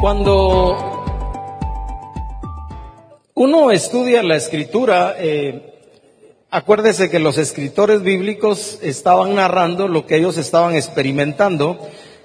Cuando 0.00 0.76
uno 3.34 3.70
estudia 3.70 4.22
la 4.22 4.36
escritura, 4.36 5.16
eh, 5.18 5.74
acuérdese 6.50 7.10
que 7.10 7.18
los 7.18 7.36
escritores 7.36 8.02
bíblicos 8.02 8.78
estaban 8.80 9.34
narrando 9.34 9.88
lo 9.88 10.06
que 10.06 10.16
ellos 10.16 10.38
estaban 10.38 10.74
experimentando. 10.74 11.78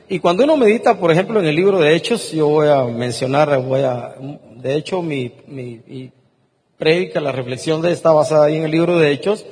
Y 0.08 0.20
cuando 0.20 0.46
uno 0.46 0.56
medita, 0.56 0.98
por 0.98 1.12
ejemplo, 1.12 1.42
en 1.42 1.48
el 1.48 1.56
libro 1.58 1.80
de 1.80 1.94
Hechos, 1.94 2.32
yo 2.32 2.48
voy 2.48 2.70
a 2.70 2.86
mencionar, 2.86 3.62
voy 3.62 3.82
a, 3.82 4.16
de 4.56 4.76
hecho, 4.76 5.02
mi, 5.02 5.34
mi, 5.46 5.82
mi 5.86 6.12
prédica, 6.78 7.20
la 7.20 7.34
reflexión 7.34 7.82
de 7.82 7.92
está 7.92 8.14
basada 8.14 8.46
ahí 8.46 8.56
en 8.56 8.64
el 8.64 8.72
libro 8.72 8.98
de 8.98 9.12
Hechos, 9.12 9.46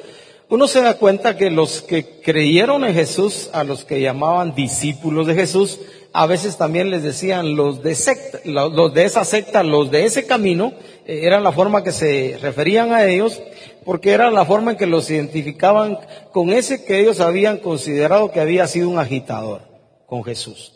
uno 0.48 0.68
se 0.68 0.82
da 0.82 0.98
cuenta 0.98 1.36
que 1.36 1.50
los 1.50 1.82
que 1.82 2.22
creyeron 2.22 2.86
en 2.86 2.94
Jesús, 2.94 3.50
a 3.54 3.66
los 3.66 3.84
que 3.84 4.00
llamaban 4.00 4.56
discípulos 4.56 5.28
de 5.28 5.36
Jesús, 5.36 5.80
a 6.14 6.28
veces 6.28 6.58
también 6.58 6.92
les 6.92 7.02
decían 7.02 7.56
los 7.56 7.82
de, 7.82 7.96
secta, 7.96 8.40
los 8.46 8.94
de 8.94 9.04
esa 9.04 9.26
secta, 9.26 9.64
los 9.64 9.90
de 9.90 10.06
ese 10.06 10.28
camino, 10.28 10.74
eh, 11.08 11.22
era 11.24 11.40
la 11.40 11.52
forma 11.52 11.84
que 11.84 11.92
se 11.92 12.38
referían 12.40 12.94
a 12.94 13.06
ellos, 13.06 13.42
porque 13.84 14.12
era 14.12 14.30
la 14.30 14.46
forma 14.46 14.72
en 14.72 14.78
que 14.78 14.86
los 14.86 15.10
identificaban 15.10 15.98
con 16.32 16.52
ese 16.52 16.86
que 16.86 17.00
ellos 17.00 17.20
habían 17.20 17.58
considerado 17.58 18.32
que 18.32 18.40
había 18.40 18.68
sido 18.68 18.90
un 18.90 19.00
agitador, 19.00 19.62
con 20.06 20.24
Jesús. 20.24 20.74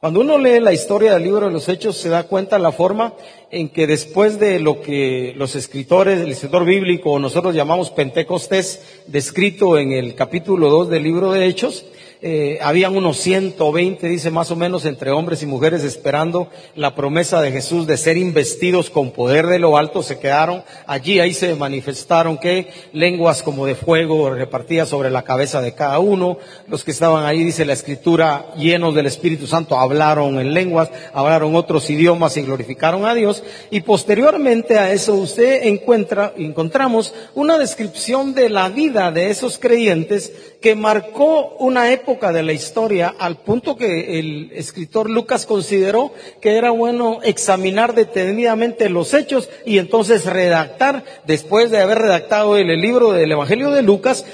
Cuando 0.00 0.20
uno 0.20 0.38
lee 0.38 0.60
la 0.60 0.72
historia 0.72 1.12
del 1.14 1.24
libro 1.24 1.46
de 1.46 1.52
los 1.52 1.68
Hechos, 1.68 1.96
se 1.96 2.08
da 2.08 2.22
cuenta 2.22 2.58
la 2.58 2.72
forma 2.72 3.14
en 3.50 3.68
que 3.68 3.86
después 3.86 4.38
de 4.38 4.60
lo 4.60 4.80
que 4.80 5.34
los 5.36 5.56
escritores, 5.56 6.20
el 6.20 6.30
escritor 6.30 6.64
bíblico, 6.64 7.10
o 7.10 7.18
nosotros 7.18 7.54
llamamos 7.54 7.90
Pentecostés, 7.90 9.02
descrito 9.08 9.76
en 9.76 9.92
el 9.92 10.14
capítulo 10.14 10.70
2 10.70 10.88
del 10.88 11.02
libro 11.02 11.32
de 11.32 11.46
Hechos, 11.46 11.84
eh, 12.20 12.58
habían 12.62 12.96
unos 12.96 13.18
120, 13.18 14.08
dice 14.08 14.30
más 14.30 14.50
o 14.50 14.56
menos, 14.56 14.84
entre 14.84 15.12
hombres 15.12 15.42
y 15.42 15.46
mujeres 15.46 15.84
esperando 15.84 16.48
la 16.74 16.96
promesa 16.96 17.40
de 17.40 17.52
Jesús 17.52 17.86
de 17.86 17.96
ser 17.96 18.16
investidos 18.16 18.90
con 18.90 19.12
poder 19.12 19.46
de 19.46 19.60
lo 19.60 19.76
alto, 19.76 20.02
se 20.02 20.18
quedaron 20.18 20.64
allí, 20.86 21.20
ahí 21.20 21.32
se 21.32 21.54
manifestaron 21.54 22.38
que 22.38 22.70
lenguas 22.92 23.44
como 23.44 23.66
de 23.66 23.76
fuego 23.76 24.30
repartidas 24.30 24.88
sobre 24.88 25.10
la 25.10 25.22
cabeza 25.22 25.60
de 25.60 25.74
cada 25.74 26.00
uno, 26.00 26.38
los 26.66 26.82
que 26.82 26.90
estaban 26.90 27.24
ahí, 27.24 27.44
dice 27.44 27.64
la 27.64 27.72
escritura, 27.74 28.46
llenos 28.56 28.96
del 28.96 29.06
Espíritu 29.06 29.46
Santo, 29.46 29.78
hablaron 29.78 30.40
en 30.40 30.54
lenguas, 30.54 30.90
hablaron 31.12 31.54
otros 31.54 31.88
idiomas 31.88 32.36
y 32.36 32.42
glorificaron 32.42 33.04
a 33.06 33.14
Dios, 33.14 33.44
y 33.70 33.82
posteriormente 33.82 34.78
a 34.78 34.92
eso 34.92 35.14
usted 35.14 35.66
encuentra, 35.66 36.32
encontramos 36.36 37.14
una 37.36 37.58
descripción 37.58 38.34
de 38.34 38.48
la 38.48 38.68
vida 38.68 39.12
de 39.12 39.30
esos 39.30 39.58
creyentes 39.58 40.32
que 40.60 40.74
marcó 40.74 41.56
una 41.58 41.92
época 41.92 42.32
de 42.32 42.42
la 42.42 42.52
historia 42.52 43.14
al 43.18 43.36
punto 43.36 43.76
que 43.76 44.18
el 44.18 44.50
escritor 44.52 45.08
Lucas 45.08 45.46
consideró 45.46 46.12
que 46.40 46.56
era 46.56 46.70
bueno 46.70 47.20
examinar 47.22 47.94
detenidamente 47.94 48.88
los 48.88 49.14
hechos 49.14 49.48
y 49.64 49.78
entonces 49.78 50.26
redactar, 50.26 51.04
después 51.26 51.70
de 51.70 51.78
haber 51.78 51.98
redactado 51.98 52.56
el, 52.56 52.68
libro 52.78 53.12
del 53.12 53.32
Evangelio 53.32 53.70
de 53.70 53.82
Lucas, 53.82 54.24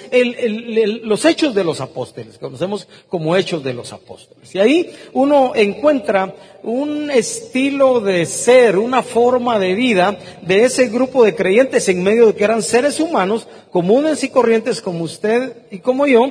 los 1.03 1.25
hechos 1.25 1.55
de 1.55 1.65
los 1.65 1.81
apóstoles, 1.81 2.39
conocemos 2.39 2.89
como 3.09 3.37
hechos 3.37 3.63
de 3.63 3.75
los 3.75 3.93
apóstoles. 3.93 4.55
Y 4.55 4.59
ahí 4.59 4.95
uno 5.13 5.53
encuentra 5.55 6.35
un 6.63 7.11
estilo 7.11 8.01
de 8.01 8.25
ser, 8.25 8.79
una 8.79 9.03
forma 9.03 9.59
de 9.59 9.75
vida 9.75 10.19
de 10.41 10.65
ese 10.65 10.89
grupo 10.89 11.23
de 11.23 11.35
creyentes 11.35 11.89
en 11.89 12.03
medio 12.03 12.27
de 12.27 12.35
que 12.35 12.45
eran 12.45 12.63
seres 12.63 13.01
humanos, 13.01 13.47
comunes 13.75 14.23
y 14.23 14.29
corrientes 14.29 14.81
como 14.81 15.03
usted 15.03 15.67
y 15.69 15.81
como 15.81 16.07
yo, 16.07 16.31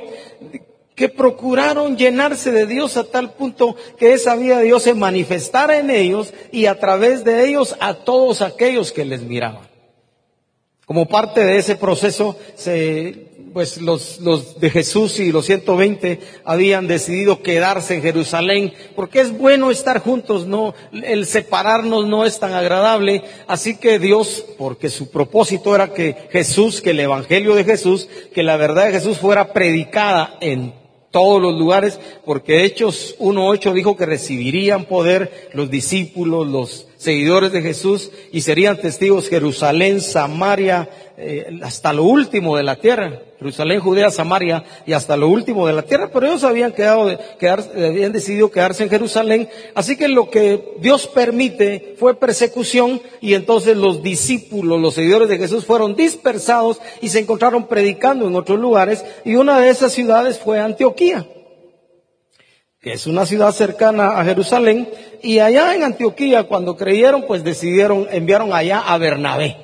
que 0.94 1.10
procuraron 1.10 1.98
llenarse 1.98 2.50
de 2.50 2.64
Dios 2.64 2.96
a 2.96 3.04
tal 3.04 3.34
punto 3.34 3.76
que 3.98 4.14
esa 4.14 4.34
vida 4.34 4.60
de 4.60 4.64
Dios 4.64 4.84
se 4.84 4.94
manifestara 4.94 5.78
en 5.78 5.90
ellos 5.90 6.32
y 6.52 6.64
a 6.64 6.80
través 6.80 7.22
de 7.22 7.46
ellos 7.46 7.76
a 7.80 7.92
todos 7.92 8.40
aquellos 8.40 8.92
que 8.92 9.04
les 9.04 9.20
miraban. 9.20 9.68
Como 10.86 11.06
parte 11.06 11.44
de 11.44 11.58
ese 11.58 11.76
proceso 11.76 12.38
se 12.54 13.33
pues 13.54 13.80
los, 13.80 14.18
los 14.18 14.60
de 14.60 14.68
Jesús 14.68 15.20
y 15.20 15.30
los 15.30 15.46
120 15.46 16.18
habían 16.44 16.88
decidido 16.88 17.40
quedarse 17.40 17.94
en 17.94 18.02
Jerusalén, 18.02 18.72
porque 18.96 19.20
es 19.20 19.38
bueno 19.38 19.70
estar 19.70 20.00
juntos, 20.00 20.44
no, 20.46 20.74
el 20.92 21.24
separarnos 21.24 22.08
no 22.08 22.26
es 22.26 22.40
tan 22.40 22.52
agradable, 22.52 23.22
así 23.46 23.76
que 23.76 24.00
Dios, 24.00 24.44
porque 24.58 24.90
su 24.90 25.08
propósito 25.08 25.72
era 25.72 25.94
que 25.94 26.16
Jesús, 26.32 26.82
que 26.82 26.90
el 26.90 27.00
Evangelio 27.00 27.54
de 27.54 27.62
Jesús, 27.62 28.08
que 28.34 28.42
la 28.42 28.56
verdad 28.56 28.86
de 28.86 28.92
Jesús 28.92 29.18
fuera 29.18 29.52
predicada 29.52 30.36
en 30.40 30.74
todos 31.12 31.40
los 31.40 31.54
lugares, 31.54 32.00
porque 32.24 32.64
Hechos 32.64 33.14
1.8 33.20 33.72
dijo 33.72 33.96
que 33.96 34.04
recibirían 34.04 34.86
poder 34.86 35.48
los 35.52 35.70
discípulos, 35.70 36.48
los 36.48 36.88
seguidores 36.96 37.52
de 37.52 37.62
Jesús, 37.62 38.10
y 38.32 38.40
serían 38.40 38.80
testigos 38.80 39.28
Jerusalén, 39.28 40.00
Samaria, 40.00 40.88
eh, 41.16 41.60
hasta 41.62 41.92
lo 41.92 42.02
último 42.02 42.56
de 42.56 42.64
la 42.64 42.74
tierra. 42.74 43.22
Jerusalén, 43.44 43.80
Judea, 43.80 44.10
Samaria 44.10 44.64
y 44.86 44.94
hasta 44.94 45.18
lo 45.18 45.28
último 45.28 45.66
de 45.66 45.74
la 45.74 45.82
tierra, 45.82 46.08
pero 46.10 46.24
ellos 46.24 46.44
habían 46.44 46.72
quedado, 46.72 47.14
quedar, 47.38 47.62
habían 47.76 48.10
decidido 48.10 48.50
quedarse 48.50 48.84
en 48.84 48.88
Jerusalén, 48.88 49.50
así 49.74 49.98
que 49.98 50.08
lo 50.08 50.30
que 50.30 50.76
Dios 50.80 51.06
permite 51.06 51.94
fue 51.98 52.18
persecución 52.18 53.02
y 53.20 53.34
entonces 53.34 53.76
los 53.76 54.02
discípulos, 54.02 54.80
los 54.80 54.94
seguidores 54.94 55.28
de 55.28 55.36
Jesús 55.36 55.66
fueron 55.66 55.94
dispersados 55.94 56.80
y 57.02 57.10
se 57.10 57.18
encontraron 57.18 57.66
predicando 57.66 58.26
en 58.26 58.34
otros 58.34 58.58
lugares 58.58 59.04
y 59.26 59.34
una 59.34 59.60
de 59.60 59.68
esas 59.68 59.92
ciudades 59.92 60.38
fue 60.38 60.58
Antioquía 60.58 61.26
que 62.80 62.94
es 62.94 63.06
una 63.06 63.26
ciudad 63.26 63.52
cercana 63.52 64.20
a 64.20 64.24
Jerusalén, 64.26 64.90
y 65.22 65.38
allá 65.38 65.74
en 65.74 65.84
Antioquía, 65.84 66.42
cuando 66.42 66.76
creyeron, 66.76 67.24
pues 67.26 67.42
decidieron, 67.42 68.06
enviaron 68.10 68.52
allá 68.52 68.80
a 68.80 68.98
Bernabé, 68.98 69.56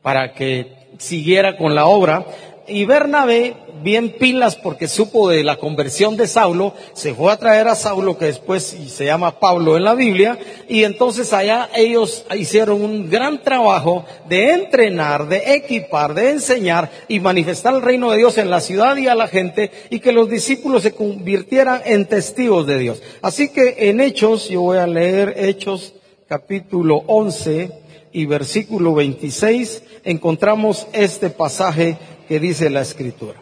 para 0.00 0.32
que 0.32 0.72
siguiera 0.98 1.58
con 1.58 1.74
la 1.74 1.84
obra, 1.84 2.24
y 2.66 2.84
Bernabé, 2.84 3.56
bien 3.82 4.10
pilas 4.18 4.56
porque 4.56 4.88
supo 4.88 5.28
de 5.28 5.44
la 5.44 5.56
conversión 5.56 6.16
de 6.16 6.26
Saulo, 6.26 6.74
se 6.94 7.14
fue 7.14 7.32
a 7.32 7.36
traer 7.36 7.68
a 7.68 7.74
Saulo, 7.74 8.16
que 8.16 8.26
después 8.26 8.76
se 8.86 9.04
llama 9.04 9.38
Pablo 9.38 9.76
en 9.76 9.84
la 9.84 9.94
Biblia, 9.94 10.38
y 10.68 10.84
entonces 10.84 11.32
allá 11.32 11.68
ellos 11.74 12.24
hicieron 12.34 12.82
un 12.82 13.10
gran 13.10 13.42
trabajo 13.42 14.04
de 14.28 14.52
entrenar, 14.52 15.28
de 15.28 15.54
equipar, 15.54 16.14
de 16.14 16.30
enseñar 16.30 16.90
y 17.08 17.20
manifestar 17.20 17.74
el 17.74 17.82
reino 17.82 18.10
de 18.10 18.18
Dios 18.18 18.38
en 18.38 18.50
la 18.50 18.60
ciudad 18.60 18.96
y 18.96 19.08
a 19.08 19.14
la 19.14 19.28
gente, 19.28 19.70
y 19.90 20.00
que 20.00 20.12
los 20.12 20.30
discípulos 20.30 20.82
se 20.82 20.94
convirtieran 20.94 21.82
en 21.84 22.06
testigos 22.06 22.66
de 22.66 22.78
Dios. 22.78 23.02
Así 23.20 23.50
que 23.50 23.90
en 23.90 24.00
Hechos, 24.00 24.48
yo 24.48 24.62
voy 24.62 24.78
a 24.78 24.86
leer 24.86 25.34
Hechos 25.36 25.94
capítulo 26.26 27.02
11 27.06 27.84
y 28.14 28.26
versículo 28.26 28.94
26, 28.94 29.82
encontramos 30.04 30.86
este 30.92 31.30
pasaje 31.30 31.98
que 32.28 32.40
dice 32.40 32.70
la 32.70 32.82
escritura. 32.82 33.40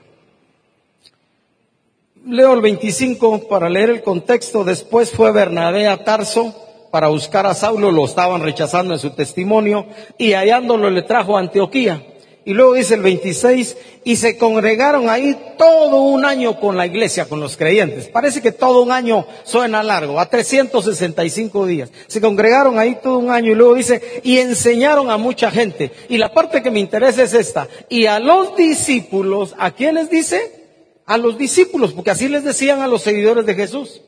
Leo 2.27 2.55
el 2.55 2.61
25 2.61 3.49
para 3.49 3.69
leer 3.69 3.91
el 3.91 4.03
contexto. 4.03 4.65
Después 4.65 5.11
fue 5.11 5.33
Bernabé 5.33 5.89
a 5.89 6.05
Tarso 6.05 6.55
para 6.93 7.09
buscar 7.09 7.47
a 7.47 7.55
Saulo, 7.55 7.91
lo 7.91 8.05
estaban 8.05 8.43
rechazando 8.43 8.93
en 8.93 9.01
su 9.01 9.11
testimonio 9.11 9.87
y 10.19 10.35
hallándolo 10.35 10.91
le 10.91 11.03
trajo 11.03 11.37
a 11.37 11.41
Antioquía. 11.41 12.05
Y 12.45 12.55
luego 12.55 12.75
dice 12.75 12.95
el 12.95 13.03
26, 13.03 13.77
y 14.05 14.17
se 14.17 14.37
congregaron 14.37 15.09
ahí 15.09 15.39
todo 15.57 16.03
un 16.03 16.25
año 16.25 16.59
con 16.59 16.77
la 16.77 16.87
iglesia, 16.87 17.29
con 17.29 17.39
los 17.39 17.57
creyentes. 17.57 18.09
Parece 18.09 18.43
que 18.43 18.51
todo 18.51 18.83
un 18.83 18.91
año 18.91 19.27
suena 19.45 19.83
largo, 19.85 20.19
a 20.19 20.29
365 20.29 21.67
días. 21.67 21.91
Se 22.09 22.21
congregaron 22.21 22.81
ahí 22.81 22.99
todo 23.01 23.19
un 23.19 23.31
año 23.31 23.53
y 23.53 23.55
luego 23.55 23.75
dice, 23.75 24.21
y 24.25 24.39
enseñaron 24.39 25.09
a 25.09 25.19
mucha 25.19 25.53
gente. 25.53 25.93
Y 26.09 26.19
la 26.19 26.35
parte 26.35 26.63
que 26.63 26.73
me 26.73 26.81
interesa 26.81 27.23
es 27.23 27.33
esta. 27.33 27.69
Y 27.89 28.07
a 28.07 28.19
los 28.19 28.57
discípulos, 28.57 29.55
¿a 29.59 29.71
quiénes 29.71 30.11
dice? 30.11 30.65
A 31.07 31.19
los 31.19 31.39
discípulos, 31.39 31.93
porque 31.93 32.11
así 32.11 32.29
les 32.29 32.43
decían 32.43 32.83
a 32.83 32.89
los 32.89 33.03
seguidores 33.03 33.47
de 33.47 33.55
Jesús. 33.55 34.03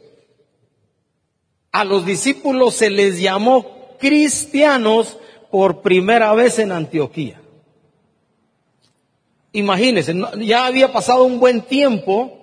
A 1.71 1.85
los 1.85 2.05
discípulos 2.05 2.75
se 2.75 2.91
les 2.91 3.21
llamó 3.21 3.97
cristianos 4.01 5.19
por 5.53 5.83
primera 5.83 6.33
vez 6.35 6.59
en 6.59 6.73
Antioquía. 6.73 7.44
Imagínense, 9.55 10.13
ya 10.41 10.67
había 10.67 10.93
pasado 10.93 11.23
un 11.23 11.39
buen 11.39 11.63
tiempo 11.63 12.39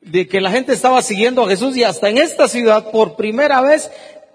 de 0.00 0.26
que 0.26 0.40
la 0.40 0.50
gente 0.50 0.72
estaba 0.72 1.00
siguiendo 1.00 1.44
a 1.44 1.48
Jesús 1.48 1.76
y 1.76 1.84
hasta 1.84 2.08
en 2.08 2.18
esta 2.18 2.48
ciudad 2.48 2.90
por 2.90 3.14
primera 3.14 3.60
vez 3.60 3.88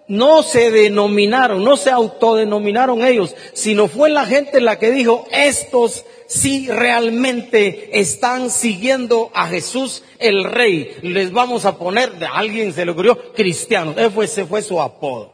no 0.08 0.44
se 0.44 0.72
denominaron, 0.72 1.66
no 1.66 1.76
se 1.76 1.92
autodenominaron 1.92 3.04
ellos, 3.04 3.36
sino 3.52 3.90
fue 3.90 4.10
la 4.10 4.26
gente 4.26 4.62
la 4.62 4.80
que 4.80 4.92
dijo, 4.92 5.28
estos 5.30 6.06
sí 6.28 6.70
realmente 6.70 8.00
están 8.00 8.50
siguiendo 8.50 9.30
a 9.34 9.48
Jesús 9.48 10.06
el 10.20 10.46
Rey. 10.46 10.96
Les 11.02 11.34
vamos 11.34 11.66
a 11.66 11.78
poner, 11.78 12.14
de 12.14 12.28
alguien 12.28 12.72
se 12.72 12.86
le 12.86 12.92
ocurrió, 12.92 13.34
cristianos. 13.34 13.98
Ese 13.98 14.46
fue, 14.46 14.62
su 14.62 14.82
apodo. 14.82 15.34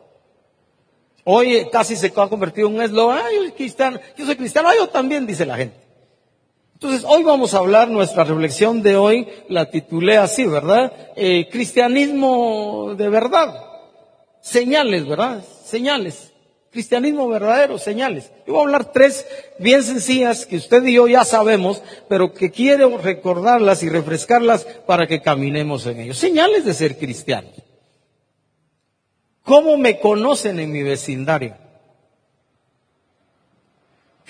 Hoy 1.25 1.67
casi 1.71 1.95
se 1.95 2.07
ha 2.07 2.27
convertido 2.27 2.69
en 2.69 2.75
un 2.75 2.81
eslogan, 2.81 3.21
yo 3.35 3.41
soy 3.43 3.51
cristiano, 3.51 3.99
yo 4.17 4.25
soy 4.25 4.35
cristiano, 4.35 4.69
yo 4.75 4.89
también, 4.89 5.27
dice 5.27 5.45
la 5.45 5.57
gente. 5.57 5.82
Entonces, 6.83 7.07
hoy 7.09 7.23
vamos 7.23 7.53
a 7.53 7.59
hablar, 7.59 7.87
nuestra 7.87 8.25
reflexión 8.25 8.81
de 8.81 8.97
hoy 8.97 9.25
la 9.47 9.71
titulé 9.71 10.17
así, 10.17 10.45
¿verdad? 10.45 10.91
Eh, 11.15 11.47
cristianismo 11.49 12.93
de 12.97 13.07
verdad. 13.07 13.55
Señales, 14.41 15.07
¿verdad? 15.07 15.45
Señales. 15.63 16.33
Cristianismo 16.71 17.29
verdadero, 17.29 17.77
señales. 17.77 18.33
Yo 18.45 18.51
voy 18.51 18.59
a 18.59 18.65
hablar 18.65 18.91
tres 18.91 19.25
bien 19.59 19.81
sencillas 19.81 20.45
que 20.45 20.57
usted 20.57 20.83
y 20.83 20.95
yo 20.95 21.07
ya 21.07 21.23
sabemos, 21.23 21.81
pero 22.09 22.33
que 22.33 22.51
quiero 22.51 22.97
recordarlas 22.97 23.81
y 23.83 23.87
refrescarlas 23.87 24.65
para 24.85 25.07
que 25.07 25.21
caminemos 25.21 25.85
en 25.85 26.01
ellos. 26.01 26.17
Señales 26.17 26.65
de 26.65 26.73
ser 26.73 26.97
cristiano. 26.97 27.47
¿Cómo 29.43 29.77
me 29.77 30.01
conocen 30.01 30.59
en 30.59 30.69
mi 30.69 30.83
vecindario? 30.83 31.62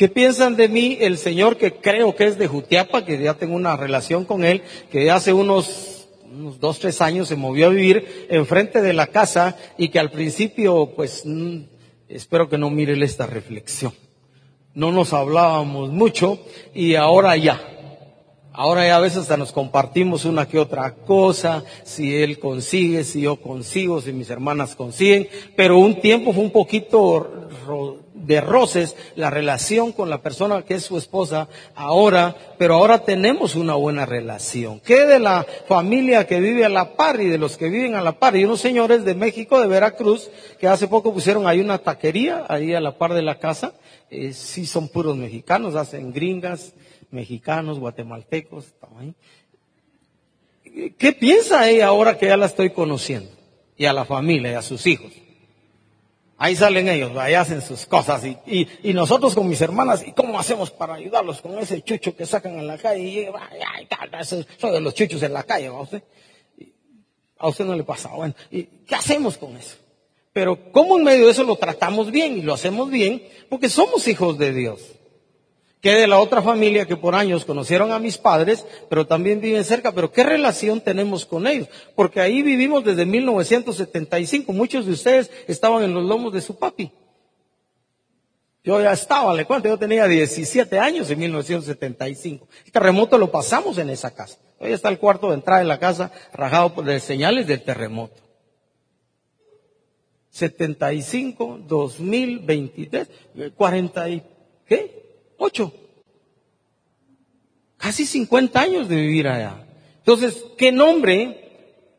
¿Qué 0.04 0.10
piensan 0.10 0.58
de 0.58 0.68
mí 0.68 0.98
el 1.00 1.18
señor 1.18 1.56
que 1.56 1.76
creo 1.76 2.14
que 2.14 2.26
es 2.26 2.38
de 2.38 2.48
Jutiapa, 2.48 3.06
que 3.06 3.24
ya 3.24 3.36
tengo 3.36 3.56
una 3.56 3.78
relación 3.78 4.26
con 4.26 4.44
él, 4.44 4.62
que 4.92 5.10
hace 5.10 5.32
unos, 5.32 6.10
unos 6.30 6.60
dos, 6.60 6.80
tres 6.80 7.00
años 7.00 7.30
se 7.30 7.38
movió 7.38 7.68
a 7.68 7.70
vivir 7.70 8.28
enfrente 8.30 8.82
de 8.82 8.92
la 8.92 9.08
casa 9.08 9.56
y 9.78 9.88
que 9.88 10.00
al 10.00 10.12
principio 10.12 10.92
pues 10.94 11.24
Espero 12.10 12.50
que 12.50 12.58
no 12.58 12.70
miren 12.70 13.02
esta 13.02 13.28
reflexión. 13.28 13.94
No 14.74 14.92
nos 14.92 15.14
hablábamos 15.14 15.90
mucho 15.92 16.38
y 16.74 16.96
ahora 16.96 17.38
ya. 17.38 17.73
Ahora 18.56 18.86
ya 18.86 18.98
a 18.98 19.00
veces 19.00 19.20
hasta 19.20 19.36
nos 19.36 19.52
compartimos 19.52 20.26
una 20.26 20.48
que 20.48 20.60
otra 20.60 20.94
cosa, 20.94 21.64
si 21.84 22.16
él 22.16 22.38
consigue, 22.38 23.04
si 23.04 23.22
yo 23.22 23.38
consigo, 23.38 24.00
si 24.00 24.14
mis 24.14 24.30
hermanas 24.30 24.76
consiguen, 24.76 25.28
pero 25.56 25.80
un 25.80 26.00
tiempo 26.00 26.34
fue 26.34 26.44
un 26.44 26.52
poquito 26.52 27.50
de 28.14 28.42
roces 28.42 28.96
la 29.16 29.32
relación 29.32 29.92
con 29.92 30.10
la 30.10 30.22
persona 30.22 30.62
que 30.62 30.76
es 30.76 30.84
su 30.84 30.98
esposa 31.00 31.48
ahora, 31.76 32.36
pero 32.60 32.76
ahora 32.76 33.00
tenemos 33.00 33.56
una 33.56 33.74
buena 33.74 34.06
relación. 34.06 34.80
¿Qué 34.80 35.06
de 35.06 35.20
la 35.20 35.46
familia 35.68 36.28
que 36.28 36.40
vive 36.40 36.64
a 36.64 36.70
la 36.70 36.96
par 36.96 37.20
y 37.22 37.28
de 37.28 37.40
los 37.40 37.58
que 37.58 37.70
viven 37.70 37.96
a 37.96 38.02
la 38.02 38.20
par? 38.20 38.36
Y 38.36 38.46
unos 38.46 38.62
señores 38.62 39.04
de 39.04 39.16
México, 39.16 39.60
de 39.60 39.68
Veracruz, 39.68 40.30
que 40.60 40.68
hace 40.68 40.88
poco 40.88 41.12
pusieron 41.12 41.48
ahí 41.48 41.60
una 41.60 41.80
taquería, 41.80 42.46
ahí 42.48 42.74
a 42.74 42.80
la 42.80 42.98
par 42.98 43.14
de 43.14 43.24
la 43.24 43.40
casa, 43.40 43.74
eh, 44.10 44.34
sí 44.34 44.66
son 44.66 44.90
puros 44.90 45.18
mexicanos, 45.18 45.76
hacen 45.76 46.14
gringas, 46.14 46.74
mexicanos, 47.12 47.80
guatemaltecos, 47.80 48.74
¿Qué 50.98 51.14
piensa 51.14 51.70
ella 51.70 51.88
ahora 51.88 52.18
que 52.18 52.26
ya 52.26 52.38
la 52.38 52.48
estoy 52.48 52.72
conociendo? 52.72 53.30
Y 53.78 53.86
a 53.86 53.94
la 53.94 54.06
familia, 54.06 54.54
y 54.54 54.56
a 54.56 54.62
sus 54.64 54.88
hijos. 54.88 55.12
Ahí 56.38 56.56
salen 56.56 56.90
ellos, 56.90 57.16
ahí 57.16 57.36
hacen 57.36 57.62
sus 57.62 57.86
cosas. 57.86 58.24
Y, 58.26 58.94
nosotros 58.94 59.36
con 59.36 59.48
mis 59.48 59.62
hermanas, 59.62 60.04
¿y 60.06 60.12
cómo 60.14 60.40
hacemos 60.40 60.72
para 60.72 60.96
ayudarlos 60.96 61.42
con 61.42 61.58
ese 61.60 61.82
chucho 61.84 62.16
que 62.16 62.26
sacan 62.26 62.58
en 62.60 62.68
la 62.68 62.78
calle? 62.78 63.04
Y, 63.04 63.26
ay, 63.28 63.88
eso, 64.20 64.44
de 64.72 64.82
los 64.82 64.96
chuchos 64.96 65.22
en 65.22 65.34
la 65.34 65.44
calle, 65.44 65.68
¿a 65.68 65.74
usted? 65.74 66.04
A 67.38 67.48
usted 67.50 67.66
no 67.66 67.76
le 67.76 67.84
pasa. 67.84 68.10
Bueno, 68.10 68.34
¿y 68.50 68.64
qué 68.64 68.96
hacemos 68.96 69.38
con 69.38 69.56
eso? 69.56 69.78
Pero 70.34 70.72
¿cómo 70.72 70.98
en 70.98 71.06
medio 71.06 71.26
de 71.26 71.32
eso 71.32 71.44
lo 71.44 71.56
tratamos 71.56 72.12
bien 72.12 72.38
y 72.38 72.42
lo 72.42 72.54
hacemos 72.54 72.90
bien? 72.90 73.24
Porque 73.50 73.70
somos 73.70 74.08
hijos 74.08 74.38
de 74.38 74.52
Dios 74.52 74.82
que 75.84 75.92
de 75.92 76.08
la 76.08 76.18
otra 76.18 76.42
familia 76.42 76.86
que 76.86 76.96
por 76.96 77.14
años 77.14 77.44
conocieron 77.44 77.92
a 77.92 78.00
mis 78.00 78.18
padres, 78.18 78.66
pero 78.90 79.06
también 79.06 79.42
viven 79.42 79.66
cerca. 79.66 79.92
Pero 79.92 80.14
¿qué 80.14 80.24
relación 80.24 80.80
tenemos 80.80 81.26
con 81.26 81.46
ellos? 81.46 81.68
Porque 81.94 82.22
ahí 82.22 82.42
vivimos 82.42 82.86
desde 82.86 83.06
1975. 83.06 84.54
Muchos 84.54 84.86
de 84.86 84.94
ustedes 84.94 85.30
estaban 85.46 85.84
en 85.84 85.94
los 85.94 86.06
lomos 86.06 86.32
de 86.32 86.40
su 86.40 86.56
papi. 86.56 86.90
Yo 88.64 88.82
ya 88.82 88.94
estaba, 88.94 89.34
le 89.34 89.44
cuento, 89.44 89.68
yo 89.68 89.78
tenía 89.78 90.08
17 90.08 90.80
años 90.80 91.10
en 91.10 91.20
1975. 91.20 92.48
El 92.66 92.72
terremoto 92.72 93.18
lo 93.18 93.30
pasamos 93.30 93.78
en 93.78 93.90
esa 93.90 94.16
casa. 94.16 94.38
Hoy 94.60 94.72
está 94.72 94.88
el 94.88 95.00
cuarto 95.00 95.28
de 95.28 95.34
entrada 95.34 95.62
en 95.62 95.68
la 95.68 95.80
casa 95.80 96.14
rajado 96.32 96.74
por 96.74 97.00
señales 97.02 97.46
del 97.46 97.62
terremoto. 97.62 98.24
75, 100.34 101.60
2023, 101.68 103.08
40 103.56 104.10
y, 104.10 104.24
¿qué? 104.68 105.34
Ocho. 105.38 105.72
Casi 107.78 108.06
50 108.08 108.60
años 108.60 108.90
de 108.90 108.96
vivir 108.96 109.28
allá. 109.28 109.64
Entonces, 110.00 110.44
¿qué 110.58 110.72
nombre? 110.72 111.40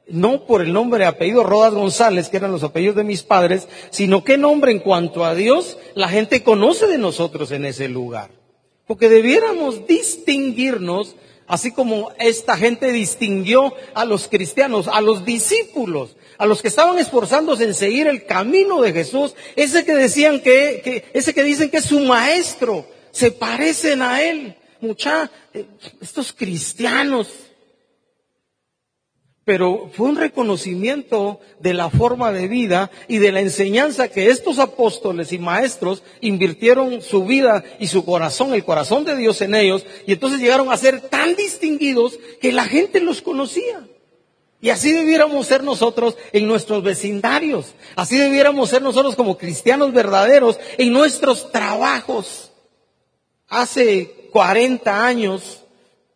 No 0.09 0.47
por 0.47 0.63
el 0.63 0.73
nombre 0.73 1.05
apellido 1.05 1.45
Rodas 1.45 1.75
González, 1.75 2.29
que 2.29 2.39
eran 2.39 2.51
los 2.51 2.65
apellidos 2.65 2.97
de 2.97 3.05
mis 3.05 3.23
padres, 3.23 3.69
sino 3.91 4.25
qué 4.25 4.37
nombre 4.37 4.73
en 4.73 4.81
cuanto 4.81 5.25
a 5.25 5.37
Dios 5.37 5.79
la 5.95 6.09
gente 6.09 6.43
conoce 6.43 6.89
de 6.89 6.99
nosotros 6.99 7.53
en 7.53 7.65
ese 7.65 7.89
lugar. 7.89 8.31
Porque 8.89 9.09
debiéramos 9.09 9.87
distinguirnos, 9.87 11.15
así 11.47 11.71
como 11.71 12.11
esta 12.19 12.57
gente 12.57 12.91
distinguió 12.91 13.73
a 13.95 14.05
los 14.05 14.27
cristianos, 14.27 14.89
a 14.89 15.01
los 15.01 15.25
discípulos, 15.25 16.17
a 16.39 16.47
los 16.47 16.63
que 16.63 16.69
estaban 16.69 16.99
esforzándose 16.99 17.65
en 17.65 17.75
seguir 17.75 18.07
el 18.07 18.27
camino 18.27 18.81
de 18.81 18.93
Jesús, 18.93 19.35
ese 19.57 19.85
que 19.85 19.95
decían 19.95 20.41
que, 20.41 21.05
ese 21.13 21.35
que 21.35 21.43
dicen 21.43 21.71
que 21.71 21.79
es 21.79 21.85
su 21.85 22.01
maestro, 22.01 22.87
se 23.11 23.31
parecen 23.31 24.03
a 24.03 24.23
Él. 24.23 24.57
Mucha, 24.81 25.31
eh, 25.53 25.67
estos 26.01 26.33
cristianos. 26.33 27.29
Pero 29.45 29.91
fue 29.93 30.09
un 30.09 30.17
reconocimiento 30.17 31.39
de 31.61 31.75
la 31.75 31.91
forma 31.91 32.33
de 32.33 32.49
vida 32.49 32.91
y 33.09 33.19
de 33.19 33.31
la 33.31 33.41
enseñanza 33.41 34.09
que 34.09 34.31
estos 34.31 34.59
apóstoles 34.59 35.33
y 35.33 35.39
maestros 35.39 36.03
invirtieron 36.23 37.03
su 37.03 37.27
vida 37.27 37.63
y 37.79 37.89
su 37.89 38.07
corazón, 38.07 38.55
el 38.55 38.65
corazón 38.65 39.05
de 39.05 39.17
Dios 39.17 39.43
en 39.43 39.55
ellos, 39.55 39.85
y 40.07 40.13
entonces 40.13 40.41
llegaron 40.41 40.73
a 40.73 40.77
ser 40.79 41.03
tan 41.03 41.37
distinguidos 41.37 42.19
que 42.41 42.53
la 42.53 42.65
gente 42.65 43.01
los 43.01 43.21
conocía. 43.21 43.87
Y 44.65 44.71
así 44.71 44.93
debiéramos 44.93 45.47
ser 45.47 45.63
nosotros 45.63 46.17
en 46.33 46.47
nuestros 46.47 46.83
vecindarios. 46.83 47.75
Así 47.97 48.17
debiéramos 48.17 48.71
ser 48.71 48.81
nosotros 48.81 49.15
como 49.15 49.37
cristianos 49.37 49.93
verdaderos 49.93 50.59
en 50.79 50.91
nuestros 50.91 51.53
trabajos. 51.53 52.51
Hace 53.47 54.31
40 54.33 55.05
años, 55.05 55.65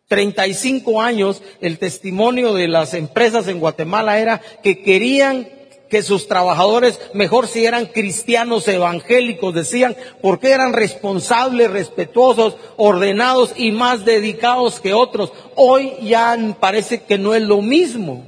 35 0.07 0.99
años, 0.99 1.43
el 1.61 1.77
testimonio 1.77 2.55
de 2.55 2.67
las 2.67 2.95
empresas 2.95 3.47
en 3.47 3.59
Guatemala 3.59 4.17
era 4.17 4.41
que 4.63 4.81
querían 4.81 5.47
que 5.87 6.01
sus 6.01 6.27
trabajadores 6.27 6.99
mejor 7.13 7.47
si 7.47 7.67
eran 7.67 7.85
cristianos 7.85 8.67
evangélicos, 8.67 9.53
decían, 9.53 9.95
porque 10.23 10.49
eran 10.49 10.73
responsables, 10.73 11.69
respetuosos, 11.69 12.55
ordenados 12.77 13.53
y 13.55 13.69
más 13.69 14.05
dedicados 14.05 14.79
que 14.79 14.95
otros. 14.95 15.33
Hoy 15.55 15.93
ya 16.01 16.35
parece 16.59 17.03
que 17.03 17.19
no 17.19 17.35
es 17.35 17.43
lo 17.43 17.61
mismo. 17.61 18.25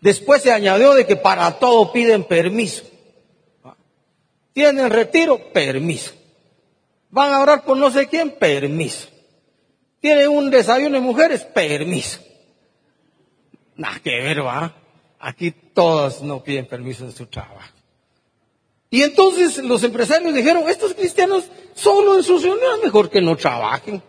Después 0.00 0.42
se 0.42 0.52
añadió 0.52 0.94
de 0.94 1.06
que 1.06 1.16
para 1.16 1.58
todo 1.58 1.92
piden 1.92 2.24
permiso. 2.24 2.84
¿Tienen 4.52 4.90
retiro? 4.90 5.52
Permiso. 5.52 6.12
Van 7.10 7.32
a 7.32 7.40
orar 7.40 7.64
por 7.64 7.76
no 7.76 7.90
sé 7.90 8.08
quién, 8.08 8.30
permiso. 8.30 9.08
Tienen 10.00 10.28
un 10.28 10.50
desayuno 10.50 10.94
de 10.96 11.00
mujeres, 11.00 11.44
permiso. 11.44 12.20
Nada 13.76 14.00
que 14.00 14.10
ver, 14.10 14.44
va. 14.44 14.74
Aquí 15.18 15.50
todas 15.50 16.22
no 16.22 16.42
piden 16.42 16.66
permiso 16.66 17.04
en 17.04 17.12
su 17.12 17.26
trabajo. 17.26 17.74
Y 18.90 19.02
entonces 19.02 19.58
los 19.58 19.82
empresarios 19.82 20.32
dijeron, 20.32 20.68
estos 20.68 20.94
cristianos 20.94 21.44
solo 21.74 22.16
en 22.16 22.22
sus 22.22 22.42
reuniones 22.42 22.84
mejor 22.84 23.10
que 23.10 23.20
no 23.20 23.36
trabajen. 23.36 24.02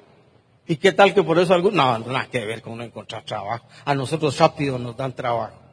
¿Y 0.67 0.75
qué 0.75 0.91
tal 0.91 1.13
que 1.13 1.23
por 1.23 1.39
eso 1.39 1.53
algunos, 1.53 1.75
no, 1.75 2.11
nada 2.11 2.27
que 2.29 2.45
ver 2.45 2.61
con 2.61 2.77
no 2.77 2.83
encontrar 2.83 3.23
trabajo. 3.23 3.65
A 3.85 3.95
nosotros 3.95 4.37
rápido 4.37 4.77
nos 4.77 4.95
dan 4.95 5.13
trabajo. 5.13 5.66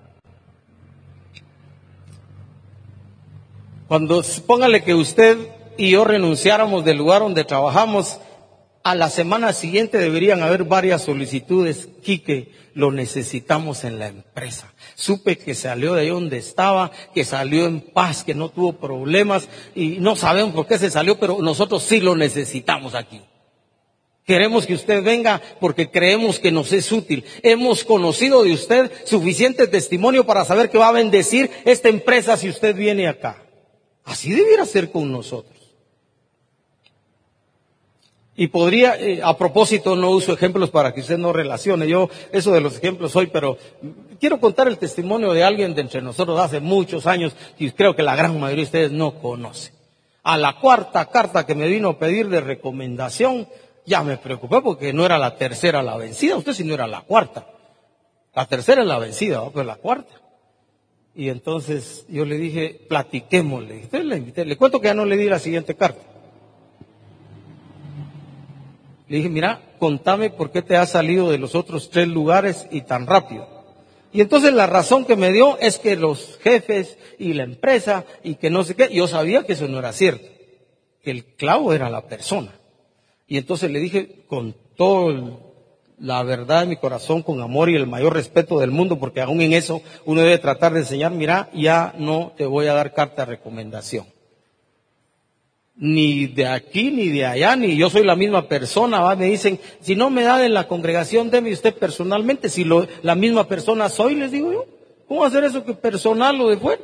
Cuando, 3.89 4.23
póngale 4.47 4.83
que 4.83 4.95
usted 4.95 5.37
y 5.77 5.91
yo 5.91 6.05
renunciáramos 6.05 6.85
del 6.85 6.97
lugar 6.97 7.21
donde 7.21 7.45
trabajamos, 7.45 8.19
a 8.83 8.95
la 8.95 9.11
semana 9.11 9.53
siguiente 9.53 9.99
deberían 9.99 10.43
haber 10.43 10.65
varias 10.65 11.03
solicitudes. 11.03 11.89
Quique, 12.03 12.53
lo 12.75 12.93
necesitamos 12.93 13.85
en 13.85 13.99
la 13.99 14.09
empresa. 14.09 14.73
Supe 14.95 15.39
que 15.39 15.55
salió 15.55 15.95
de 15.95 16.03
ahí 16.03 16.09
donde 16.09 16.39
estaba, 16.39 16.91
que 17.15 17.25
salió 17.25 17.67
en 17.67 17.81
paz, 17.81 18.25
que 18.25 18.35
no 18.35 18.51
tuvo 18.51 18.75
problemas 18.75 19.49
y 19.75 19.99
no 20.01 20.17
sabemos 20.17 20.55
por 20.55 20.67
qué 20.67 20.79
se 20.79 20.91
salió, 20.91 21.19
pero 21.19 21.39
nosotros 21.41 21.83
sí 21.83 22.01
lo 22.01 22.15
necesitamos 22.15 22.95
aquí. 22.95 23.21
Queremos 24.27 24.67
que 24.67 24.75
usted 24.75 25.03
venga 25.03 25.43
porque 25.61 25.91
creemos 25.91 26.39
que 26.39 26.51
nos 26.51 26.73
es 26.73 26.91
útil. 26.93 27.25
Hemos 27.43 27.85
conocido 27.85 28.43
de 28.43 28.53
usted 28.53 28.91
suficiente 29.05 29.67
testimonio 29.67 30.25
para 30.25 30.47
saber 30.47 30.71
que 30.71 30.79
va 30.79 30.89
a 30.89 30.93
bendecir 30.93 31.51
esta 31.67 31.91
empresa 31.91 32.37
si 32.39 32.49
usted 32.49 32.75
viene 32.75 33.07
acá. 33.07 33.44
Así 34.05 34.33
debiera 34.33 34.67
ser 34.67 34.91
con 34.91 35.11
nosotros. 35.11 35.55
Y 38.37 38.49
podría, 38.49 38.97
eh, 38.97 39.21
a 39.23 39.37
propósito, 39.39 39.95
no 39.95 40.11
uso 40.11 40.33
ejemplos 40.33 40.71
para 40.71 40.93
que 40.93 41.01
usted 41.01 41.19
no 41.19 41.33
relacione. 41.33 41.87
Yo, 41.87 42.11
eso 42.33 42.53
de 42.53 42.61
los 42.61 42.77
ejemplos 42.77 43.13
soy, 43.13 43.29
pero 43.29 43.57
quiero 44.19 44.41
contar 44.41 44.67
el 44.67 44.79
testimonio 44.79 45.33
de 45.33 45.45
alguien 45.45 45.75
de 45.75 45.83
entre 45.83 46.03
nosotros 46.03 46.41
hace 46.41 46.59
muchos 46.59 47.07
años 47.07 47.35
y 47.59 47.71
creo 47.71 47.95
que 47.95 48.03
la 48.03 48.17
gran 48.17 48.39
mayoría 48.41 48.63
de 48.63 48.67
ustedes 48.67 48.93
no 48.93 49.21
conoce. 49.21 49.73
A 50.25 50.37
la 50.37 50.59
cuarta 50.59 51.07
carta 51.11 51.47
que 51.47 51.55
me 51.55 51.69
vino 51.69 51.91
a 51.91 51.99
pedir 51.99 52.29
de 52.29 52.41
recomendación, 52.41 53.47
ya 53.87 54.03
me 54.03 54.17
preocupé 54.17 54.61
porque 54.63 54.93
no 54.93 55.07
era 55.07 55.19
la 55.19 55.37
tercera 55.37 55.83
la 55.83 55.97
vencida, 55.97 56.37
usted 56.37 56.55
si 56.55 56.65
no 56.65 56.75
era 56.75 56.89
la 56.89 57.03
cuarta. 57.03 57.47
La 58.35 58.47
tercera 58.47 58.83
es 58.83 58.89
la 58.89 58.99
vencida, 58.99 59.49
pues 59.51 59.65
la 59.65 59.77
cuarta. 59.77 60.24
Y 61.15 61.29
entonces 61.29 62.05
yo 62.09 62.25
le 62.25 62.39
dije, 62.39 62.81
platiquémosle. 62.89 63.89
Le 63.93 64.17
invité, 64.17 64.45
le 64.45 64.57
cuento 64.57 64.81
que 64.81 64.89
ya 64.89 64.95
no 64.95 65.05
le 65.05 65.17
di 65.17 65.29
la 65.29 65.39
siguiente 65.39 65.75
carta. 65.75 66.03
Le 69.07 69.19
dije, 69.19 69.29
mira, 69.29 69.61
contame 69.79 70.31
por 70.31 70.51
qué 70.51 70.63
te 70.63 70.77
has 70.77 70.91
salido 70.91 71.31
de 71.31 71.39
los 71.39 71.55
otros 71.55 71.91
tres 71.91 72.09
lugares 72.09 72.67
y 72.71 72.83
tan 72.83 73.07
rápido. 73.07 73.47
Y 74.13 74.21
entonces 74.21 74.53
la 74.53 74.67
razón 74.67 75.05
que 75.05 75.17
me 75.17 75.33
dio 75.33 75.59
es 75.59 75.79
que 75.79 75.97
los 75.97 76.39
jefes 76.43 76.99
y 77.19 77.33
la 77.33 77.45
empresa 77.45 78.05
y 78.23 78.37
que 78.37 78.49
no 78.49 78.65
sé 78.65 78.75
qué, 78.75 78.89
yo 78.93 79.07
sabía 79.07 79.45
que 79.45 79.55
eso 79.55 79.69
no 79.69 79.79
era 79.79 79.93
cierto, 79.93 80.27
que 81.03 81.11
el 81.11 81.25
clavo 81.25 81.73
era 81.73 81.91
la 81.91 82.07
persona. 82.07 82.53
Y 83.27 83.39
entonces 83.39 83.71
le 83.71 83.81
dije 83.81 84.25
con 84.27 84.55
todo 84.77 85.54
la 86.05 86.23
verdad 86.23 86.61
de 86.61 86.67
mi 86.67 86.77
corazón, 86.77 87.23
con 87.23 87.41
amor 87.41 87.71
y 87.71 87.77
el 87.77 87.87
mayor 87.87 88.13
respeto 88.13 88.61
del 88.61 88.71
mundo, 88.71 88.99
porque 88.99 89.23
aún 89.23 89.41
en 89.41 89.55
eso 89.55 89.81
uno 90.05 90.21
debe 90.21 90.37
tratar 90.37 90.75
de 90.75 90.81
enseñar, 90.81 91.13
mira, 91.13 91.49
ya 91.55 91.95
no 91.99 92.33
te 92.37 92.45
voy 92.45 92.67
a 92.67 92.75
dar 92.75 92.93
carta 92.93 93.25
de 93.25 93.33
recomendación. 93.33 94.05
Ni 95.77 96.27
de 96.27 96.47
aquí, 96.47 96.91
ni 96.91 97.09
de 97.09 97.25
allá, 97.25 97.57
ni 97.57 97.77
yo 97.77 97.89
soy 97.89 98.05
la 98.05 98.17
misma 98.17 98.49
persona, 98.49 99.01
¿va? 99.01 99.17
me 99.17 99.25
dicen, 99.25 99.59
si 99.81 99.97
no 99.97 100.11
me 100.11 100.23
da 100.25 100.37
de 100.37 100.51
la 100.51 100.69
congregación, 100.69 101.31
deme 101.31 101.51
usted 101.53 101.75
personalmente, 101.75 102.51
si 102.51 102.65
lo, 102.65 102.87
la 103.03 103.15
misma 103.15 103.49
persona 103.49 103.89
soy, 103.89 104.15
les 104.15 104.31
digo 104.31 104.53
yo, 104.53 104.67
¿cómo 105.09 105.25
hacer 105.25 105.43
eso 105.45 105.65
que 105.65 105.73
personal 105.73 106.39
o 106.39 106.51
de 106.51 106.59
fuera? 106.59 106.83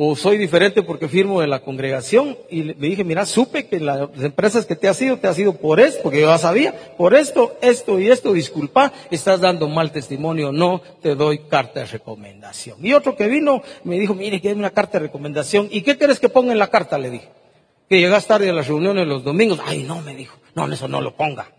O 0.00 0.14
soy 0.14 0.38
diferente 0.38 0.84
porque 0.84 1.08
firmo 1.08 1.40
de 1.40 1.48
la 1.48 1.58
congregación 1.58 2.38
y 2.48 2.62
le 2.62 2.74
dije, 2.74 3.02
mira, 3.02 3.26
supe 3.26 3.66
que 3.66 3.80
las 3.80 4.08
empresas 4.22 4.64
que 4.64 4.76
te 4.76 4.86
has 4.86 5.02
ido, 5.02 5.16
te 5.16 5.26
has 5.26 5.36
ido 5.36 5.54
por 5.54 5.80
esto, 5.80 6.04
porque 6.04 6.20
yo 6.20 6.28
ya 6.28 6.38
sabía, 6.38 6.72
por 6.96 7.14
esto, 7.14 7.58
esto 7.62 7.98
y 7.98 8.08
esto, 8.08 8.32
disculpa, 8.32 8.92
estás 9.10 9.40
dando 9.40 9.68
mal 9.68 9.90
testimonio, 9.90 10.52
no 10.52 10.82
te 11.02 11.16
doy 11.16 11.40
carta 11.48 11.80
de 11.80 11.86
recomendación. 11.86 12.78
Y 12.80 12.92
otro 12.92 13.16
que 13.16 13.26
vino 13.26 13.60
me 13.82 13.98
dijo, 13.98 14.14
mire, 14.14 14.40
que 14.40 14.50
hay 14.50 14.54
una 14.54 14.70
carta 14.70 15.00
de 15.00 15.06
recomendación, 15.06 15.66
¿y 15.68 15.82
qué 15.82 15.98
quieres 15.98 16.20
que 16.20 16.28
ponga 16.28 16.52
en 16.52 16.60
la 16.60 16.68
carta? 16.68 16.96
Le 16.96 17.10
dije, 17.10 17.28
que 17.88 17.98
llegas 17.98 18.28
tarde 18.28 18.50
a 18.50 18.52
las 18.52 18.68
reuniones 18.68 19.04
los 19.04 19.24
domingos, 19.24 19.58
ay, 19.66 19.82
no, 19.82 20.00
me 20.02 20.14
dijo, 20.14 20.38
no, 20.54 20.72
eso 20.72 20.86
no 20.86 21.00
lo 21.00 21.16
ponga. 21.16 21.57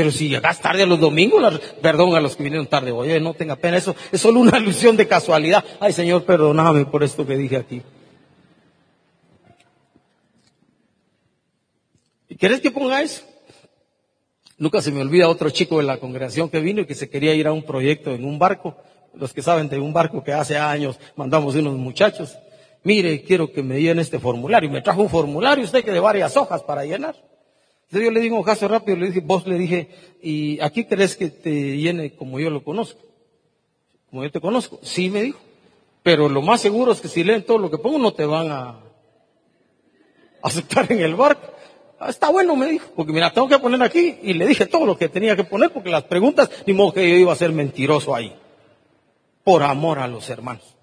Pero 0.00 0.12
si 0.12 0.30
llegas 0.30 0.58
tarde 0.62 0.84
a 0.84 0.86
los 0.86 0.98
domingos, 0.98 1.60
perdón 1.82 2.14
a 2.14 2.20
los 2.20 2.34
que 2.34 2.42
vinieron 2.42 2.66
tarde, 2.66 2.90
oye, 2.90 3.20
no 3.20 3.34
tenga 3.34 3.54
pena, 3.54 3.76
eso 3.76 3.94
es 4.10 4.18
solo 4.18 4.40
una 4.40 4.52
alusión 4.56 4.96
de 4.96 5.06
casualidad. 5.06 5.62
Ay, 5.78 5.92
Señor, 5.92 6.24
perdóname 6.24 6.86
por 6.86 7.04
esto 7.04 7.26
que 7.26 7.36
dije 7.36 7.58
aquí. 7.58 7.82
¿Y 12.30 12.36
quieres 12.36 12.62
que 12.62 12.70
ponga 12.70 13.02
eso? 13.02 13.22
Nunca 14.56 14.80
se 14.80 14.90
me 14.90 15.02
olvida 15.02 15.28
otro 15.28 15.50
chico 15.50 15.76
de 15.76 15.84
la 15.84 15.98
congregación 15.98 16.48
que 16.48 16.60
vino 16.60 16.80
y 16.80 16.86
que 16.86 16.94
se 16.94 17.10
quería 17.10 17.34
ir 17.34 17.46
a 17.46 17.52
un 17.52 17.62
proyecto 17.62 18.12
en 18.12 18.24
un 18.24 18.38
barco. 18.38 18.78
Los 19.12 19.34
que 19.34 19.42
saben 19.42 19.68
de 19.68 19.80
un 19.80 19.92
barco 19.92 20.24
que 20.24 20.32
hace 20.32 20.56
años 20.56 20.98
mandamos 21.14 21.54
unos 21.56 21.76
muchachos. 21.76 22.38
Mire, 22.84 23.22
quiero 23.22 23.52
que 23.52 23.62
me 23.62 23.82
llene 23.82 24.00
este 24.00 24.18
formulario. 24.18 24.70
Y 24.70 24.72
me 24.72 24.80
trajo 24.80 25.02
un 25.02 25.10
formulario 25.10 25.62
usted 25.62 25.84
que 25.84 25.92
de 25.92 26.00
varias 26.00 26.38
hojas 26.38 26.62
para 26.62 26.86
llenar. 26.86 27.16
Entonces 27.90 28.06
yo 28.06 28.12
le 28.12 28.20
digo 28.20 28.36
un 28.36 28.44
caso 28.44 28.68
rápido, 28.68 28.96
le 28.98 29.06
dije, 29.06 29.20
vos 29.20 29.44
le 29.48 29.58
dije, 29.58 29.88
¿y 30.22 30.60
aquí 30.60 30.84
querés 30.84 31.16
que 31.16 31.28
te 31.28 31.76
llene 31.76 32.14
como 32.14 32.38
yo 32.38 32.48
lo 32.48 32.62
conozco? 32.62 33.00
Como 34.08 34.22
yo 34.22 34.30
te 34.30 34.40
conozco. 34.40 34.78
Sí, 34.80 35.10
me 35.10 35.22
dijo. 35.22 35.40
Pero 36.04 36.28
lo 36.28 36.40
más 36.40 36.60
seguro 36.60 36.92
es 36.92 37.00
que 37.00 37.08
si 37.08 37.24
leen 37.24 37.42
todo 37.42 37.58
lo 37.58 37.68
que 37.68 37.78
pongo 37.78 37.98
no 37.98 38.12
te 38.12 38.24
van 38.24 38.48
a 38.48 38.78
aceptar 40.40 40.86
en 40.92 41.00
el 41.00 41.16
barco. 41.16 41.52
Ah, 41.98 42.10
está 42.10 42.30
bueno, 42.30 42.54
me 42.54 42.66
dijo, 42.66 42.86
porque 42.94 43.12
mira, 43.12 43.32
tengo 43.32 43.48
que 43.48 43.58
poner 43.58 43.82
aquí 43.82 44.20
y 44.22 44.34
le 44.34 44.46
dije 44.46 44.66
todo 44.66 44.86
lo 44.86 44.96
que 44.96 45.08
tenía 45.08 45.34
que 45.34 45.42
poner 45.42 45.72
porque 45.72 45.90
las 45.90 46.04
preguntas, 46.04 46.48
ni 46.66 46.72
modo 46.72 46.92
que 46.92 47.10
yo 47.10 47.16
iba 47.16 47.32
a 47.32 47.36
ser 47.36 47.50
mentiroso 47.50 48.14
ahí. 48.14 48.32
Por 49.42 49.64
amor 49.64 49.98
a 49.98 50.06
los 50.06 50.30
hermanos. 50.30 50.76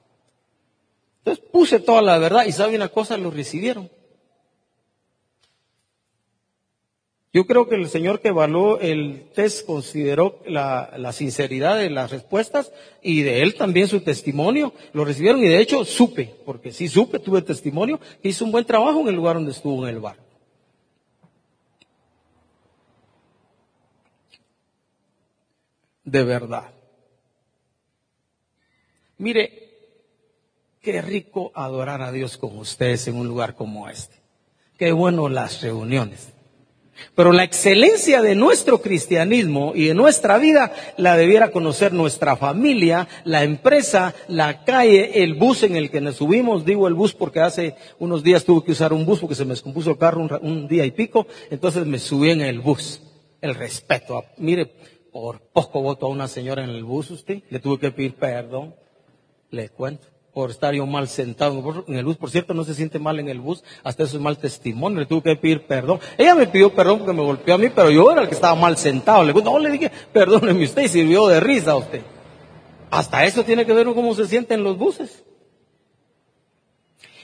Entonces 1.19 1.41
puse 1.53 1.79
toda 1.79 2.01
la 2.01 2.17
verdad 2.17 2.45
y 2.45 2.51
sabe 2.51 2.75
una 2.75 2.89
cosa, 2.89 3.15
lo 3.15 3.31
recibieron. 3.31 3.89
Yo 7.33 7.45
creo 7.45 7.67
que 7.67 7.75
el 7.75 7.89
señor 7.89 8.21
que 8.21 8.29
evaluó 8.29 8.79
el 8.79 9.29
test 9.35 9.65
consideró 9.65 10.39
la, 10.47 11.11
sinceridad 11.11 11.77
de 11.77 11.89
las 11.89 12.11
respuestas 12.11 12.71
y 13.01 13.21
de 13.21 13.41
él 13.41 13.55
también 13.55 13.87
su 13.87 13.99
testimonio. 13.99 14.73
Lo 14.93 15.03
recibieron 15.03 15.43
y 15.43 15.47
de 15.47 15.59
hecho 15.59 15.83
supe, 15.83 16.33
porque 16.45 16.71
sí 16.71 16.87
supe, 16.87 17.19
tuve 17.19 17.41
testimonio, 17.41 17.99
que 18.21 18.29
hizo 18.29 18.45
un 18.45 18.51
buen 18.51 18.65
trabajo 18.65 19.01
en 19.01 19.09
el 19.09 19.15
lugar 19.15 19.35
donde 19.35 19.51
estuvo 19.51 19.85
en 19.87 19.93
el 19.93 19.99
bar. 19.99 20.17
De 26.05 26.23
verdad. 26.23 26.71
Mire, 29.17 29.73
qué 30.81 31.01
rico 31.01 31.51
adorar 31.53 32.01
a 32.01 32.13
Dios 32.13 32.37
con 32.37 32.57
ustedes 32.57 33.09
en 33.09 33.17
un 33.17 33.27
lugar 33.27 33.55
como 33.55 33.89
este. 33.89 34.15
Qué 34.77 34.93
bueno 34.93 35.27
las 35.27 35.61
reuniones. 35.61 36.36
Pero 37.15 37.31
la 37.31 37.43
excelencia 37.43 38.21
de 38.21 38.35
nuestro 38.35 38.81
cristianismo 38.81 39.73
y 39.75 39.85
de 39.85 39.93
nuestra 39.93 40.37
vida 40.37 40.71
la 40.97 41.17
debiera 41.17 41.51
conocer 41.51 41.93
nuestra 41.93 42.35
familia, 42.35 43.07
la 43.23 43.43
empresa, 43.43 44.13
la 44.27 44.63
calle, 44.63 45.23
el 45.23 45.35
bus 45.35 45.63
en 45.63 45.75
el 45.75 45.89
que 45.89 46.01
nos 46.01 46.17
subimos. 46.17 46.65
Digo 46.65 46.87
el 46.87 46.93
bus 46.93 47.13
porque 47.13 47.39
hace 47.39 47.75
unos 47.99 48.23
días 48.23 48.43
tuve 48.43 48.63
que 48.63 48.71
usar 48.71 48.93
un 48.93 49.05
bus 49.05 49.19
porque 49.19 49.35
se 49.35 49.45
me 49.45 49.51
descompuso 49.51 49.91
el 49.91 49.97
carro 49.97 50.27
un, 50.41 50.67
día 50.67 50.85
y 50.85 50.91
pico. 50.91 51.27
Entonces 51.49 51.85
me 51.85 51.99
subí 51.99 52.31
en 52.31 52.41
el 52.41 52.59
bus. 52.59 53.01
El 53.41 53.55
respeto. 53.55 54.25
Mire, 54.37 54.65
por 55.11 55.39
poco 55.39 55.81
voto 55.81 56.07
a 56.07 56.09
una 56.09 56.27
señora 56.27 56.63
en 56.63 56.71
el 56.71 56.83
bus 56.83 57.11
usted. 57.11 57.43
Le 57.49 57.59
tuve 57.59 57.79
que 57.79 57.91
pedir 57.91 58.15
perdón. 58.15 58.75
Le 59.51 59.69
cuento 59.69 60.16
por 60.37 60.51
estar 60.51 60.71
yo 60.71 60.85
mal 60.85 61.07
sentado 61.07 61.83
en 61.87 61.95
el 61.95 62.05
bus. 62.05 62.15
Por 62.15 62.29
cierto, 62.29 62.53
no 62.53 62.63
se 62.63 62.75
siente 62.75 62.99
mal 62.99 63.19
en 63.19 63.27
el 63.27 63.41
bus, 63.41 63.63
hasta 63.83 64.03
eso 64.03 64.17
es 64.17 64.21
mal 64.21 64.37
testimonio, 64.37 64.99
le 64.99 65.07
tuve 65.07 65.23
que 65.23 65.35
pedir 65.35 65.65
perdón. 65.65 65.99
Ella 66.15 66.35
me 66.35 66.45
pidió 66.45 66.71
perdón 66.71 66.99
porque 66.99 67.13
me 67.13 67.23
golpeó 67.23 67.55
a 67.55 67.57
mí, 67.57 67.69
pero 67.73 67.89
yo 67.89 68.11
era 68.11 68.21
el 68.21 68.27
que 68.29 68.35
estaba 68.35 68.53
mal 68.53 68.77
sentado. 68.77 69.23
Le 69.23 69.33
no, 69.33 69.57
le 69.57 69.71
dije, 69.71 69.91
perdóneme 70.13 70.63
usted 70.63 70.83
y 70.83 70.89
sirvió 70.89 71.27
de 71.27 71.39
risa 71.39 71.71
a 71.71 71.77
usted. 71.77 72.03
Hasta 72.91 73.25
eso 73.25 73.43
tiene 73.43 73.65
que 73.65 73.73
ver 73.73 73.87
cómo 73.87 74.13
se 74.13 74.27
siente 74.27 74.53
en 74.53 74.63
los 74.63 74.77
buses. 74.77 75.23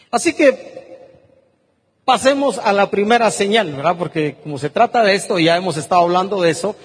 Así 0.09 0.33
que 0.33 1.21
pasemos 2.05 2.57
a 2.57 2.73
la 2.73 2.89
primera 2.89 3.29
señal, 3.29 3.71
¿verdad? 3.73 3.95
Porque 3.95 4.37
como 4.41 4.57
se 4.57 4.71
trata 4.71 5.03
de 5.03 5.13
esto, 5.13 5.37
ya 5.37 5.55
hemos 5.55 5.77
estado 5.77 6.01
hablando 6.01 6.41
de 6.41 6.49
eso. 6.49 6.75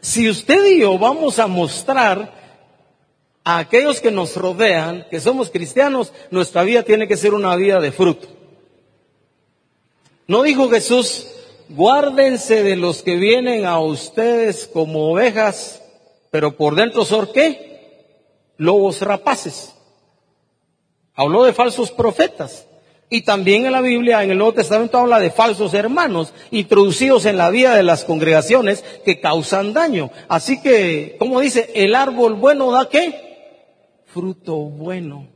Si 0.00 0.26
usted 0.26 0.64
y 0.64 0.80
yo 0.80 0.98
vamos 0.98 1.38
a 1.38 1.46
mostrar 1.46 2.45
a 3.46 3.58
aquellos 3.58 4.00
que 4.00 4.10
nos 4.10 4.34
rodean, 4.34 5.06
que 5.08 5.20
somos 5.20 5.50
cristianos, 5.50 6.12
nuestra 6.32 6.64
vida 6.64 6.82
tiene 6.82 7.06
que 7.06 7.16
ser 7.16 7.32
una 7.32 7.54
vida 7.54 7.78
de 7.78 7.92
fruto. 7.92 8.26
No 10.26 10.42
dijo 10.42 10.68
Jesús, 10.68 11.28
guárdense 11.68 12.64
de 12.64 12.74
los 12.74 13.04
que 13.04 13.14
vienen 13.14 13.64
a 13.64 13.78
ustedes 13.78 14.66
como 14.66 15.12
ovejas, 15.12 15.80
pero 16.32 16.56
por 16.56 16.74
dentro 16.74 17.04
son 17.04 17.28
qué? 17.32 18.16
Lobos 18.56 19.00
rapaces. 19.00 19.72
Habló 21.14 21.44
de 21.44 21.52
falsos 21.52 21.92
profetas. 21.92 22.66
Y 23.08 23.22
también 23.22 23.64
en 23.64 23.70
la 23.70 23.80
Biblia, 23.80 24.24
en 24.24 24.32
el 24.32 24.38
Nuevo 24.38 24.54
Testamento, 24.54 24.98
habla 24.98 25.20
de 25.20 25.30
falsos 25.30 25.72
hermanos 25.72 26.32
introducidos 26.50 27.24
en 27.26 27.36
la 27.36 27.50
vida 27.50 27.76
de 27.76 27.84
las 27.84 28.02
congregaciones 28.02 28.82
que 29.04 29.20
causan 29.20 29.72
daño. 29.72 30.10
Así 30.26 30.60
que, 30.60 31.14
como 31.20 31.38
dice, 31.38 31.70
el 31.76 31.94
árbol 31.94 32.34
bueno 32.34 32.72
da 32.72 32.88
qué? 32.88 33.25
Fruto 34.16 34.56
bueno. 34.56 35.26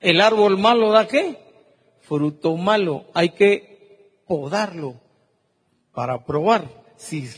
El 0.00 0.22
árbol 0.22 0.56
malo 0.56 0.92
da 0.92 1.06
qué? 1.06 1.36
Fruto 2.00 2.56
malo. 2.56 3.04
Hay 3.12 3.30
que 3.30 4.22
podarlo 4.26 4.94
para 5.92 6.24
probar 6.24 6.64
si 6.96 7.28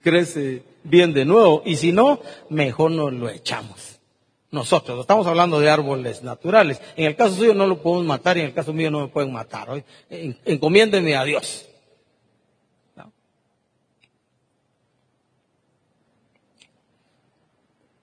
crece 0.00 0.62
bien 0.82 1.12
de 1.12 1.26
nuevo. 1.26 1.60
Y 1.66 1.76
si 1.76 1.92
no, 1.92 2.20
mejor 2.48 2.90
nos 2.92 3.12
lo 3.12 3.28
echamos. 3.28 4.00
Nosotros, 4.50 5.00
estamos 5.00 5.26
hablando 5.26 5.60
de 5.60 5.68
árboles 5.68 6.22
naturales. 6.22 6.80
En 6.96 7.04
el 7.04 7.16
caso 7.16 7.34
suyo 7.34 7.52
no 7.52 7.66
lo 7.66 7.82
podemos 7.82 8.06
matar 8.06 8.38
y 8.38 8.40
en 8.40 8.46
el 8.46 8.54
caso 8.54 8.72
mío 8.72 8.90
no 8.90 9.00
me 9.00 9.08
pueden 9.08 9.30
matar. 9.30 9.84
Encomiéndeme 10.08 11.16
a 11.16 11.24
Dios. 11.24 11.66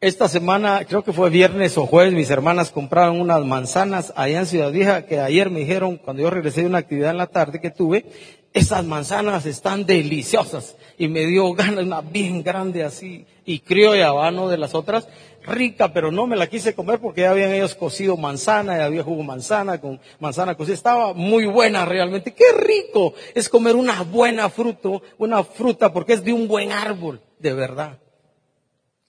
Esta 0.02 0.28
semana, 0.28 0.84
creo 0.86 1.04
que 1.04 1.14
fue 1.14 1.30
viernes 1.30 1.78
o 1.78 1.86
jueves, 1.86 2.12
mis 2.12 2.32
hermanas 2.32 2.72
compraron 2.72 3.22
unas 3.22 3.46
manzanas 3.46 4.12
allá 4.16 4.40
en 4.40 4.48
Ciudad 4.48 4.72
Vieja 4.72 5.06
que 5.06 5.20
ayer 5.20 5.52
me 5.52 5.60
dijeron, 5.60 5.98
cuando 5.98 6.24
yo 6.24 6.32
regresé 6.32 6.62
de 6.62 6.68
una 6.70 6.80
actividad 6.80 7.12
en 7.12 7.18
la 7.18 7.28
tarde 7.28 7.62
que 7.62 7.70
tuve, 7.70 8.08
esas 8.52 8.84
manzanas 8.84 9.46
están 9.46 9.86
deliciosas. 9.86 10.76
Y 10.98 11.08
me 11.08 11.28
dio 11.28 11.54
ganas, 11.54 11.86
una 11.86 12.02
bien 12.02 12.42
grande 12.42 12.84
así, 12.84 13.28
y 13.46 13.60
criolla. 13.60 14.32
No 14.32 14.50
de 14.50 14.58
las 14.58 14.74
otras, 14.74 15.08
rica, 15.46 15.94
pero 15.94 16.12
no 16.12 16.26
me 16.26 16.36
la 16.36 16.48
quise 16.48 16.74
comer 16.74 17.00
porque 17.00 17.22
ya 17.22 17.30
habían 17.30 17.52
ellos 17.52 17.76
cocido 17.76 18.18
manzana, 18.18 18.80
ya 18.80 18.86
había 18.86 19.04
jugo 19.04 19.22
manzana 19.22 19.80
con 19.80 20.00
manzana 20.20 20.56
cocida. 20.56 20.74
Estaba 20.74 21.14
muy 21.14 21.46
buena 21.46 21.86
realmente. 21.86 22.34
Qué 22.34 22.52
rico 22.58 23.14
es 23.36 23.48
comer 23.50 23.76
una 23.76 24.02
buena 24.02 24.50
fruta, 24.50 24.90
una 25.20 25.44
fruta 25.44 25.94
porque 25.94 26.14
es 26.14 26.24
de 26.24 26.34
un 26.34 26.48
buen 26.48 26.72
árbol, 26.72 27.22
de 27.38 27.54
verdad. 27.54 28.00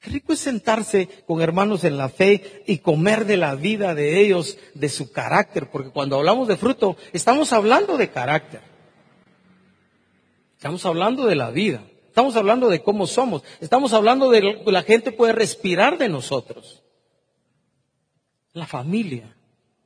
Qué 0.02 0.10
rico 0.10 0.32
es 0.32 0.40
sentarse 0.40 1.08
con 1.26 1.40
hermanos 1.40 1.84
en 1.84 1.96
la 1.96 2.08
fe 2.08 2.64
y 2.66 2.78
comer 2.78 3.24
de 3.24 3.36
la 3.36 3.54
vida 3.54 3.94
de 3.94 4.20
ellos, 4.20 4.58
de 4.74 4.88
su 4.88 5.12
carácter, 5.12 5.70
porque 5.70 5.90
cuando 5.90 6.16
hablamos 6.16 6.48
de 6.48 6.56
fruto, 6.56 6.96
estamos 7.12 7.52
hablando 7.52 7.96
de 7.96 8.10
carácter. 8.10 8.62
Estamos 10.56 10.84
hablando 10.86 11.24
de 11.26 11.36
la 11.36 11.50
vida. 11.50 11.84
Estamos 12.08 12.34
hablando 12.34 12.68
de 12.68 12.82
cómo 12.82 13.06
somos. 13.06 13.44
Estamos 13.60 13.92
hablando 13.92 14.28
de 14.28 14.42
lo 14.42 14.64
que 14.64 14.72
la 14.72 14.82
gente 14.82 15.12
puede 15.12 15.34
respirar 15.34 15.98
de 15.98 16.08
nosotros. 16.08 16.82
La 18.54 18.66
familia, 18.66 19.36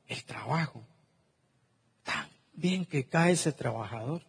el 0.07 0.23
trabajo. 0.23 0.81
Tan 2.01 2.27
bien 2.53 2.85
que 2.85 3.05
cae 3.05 3.33
ese 3.33 3.51
trabajador 3.51 4.26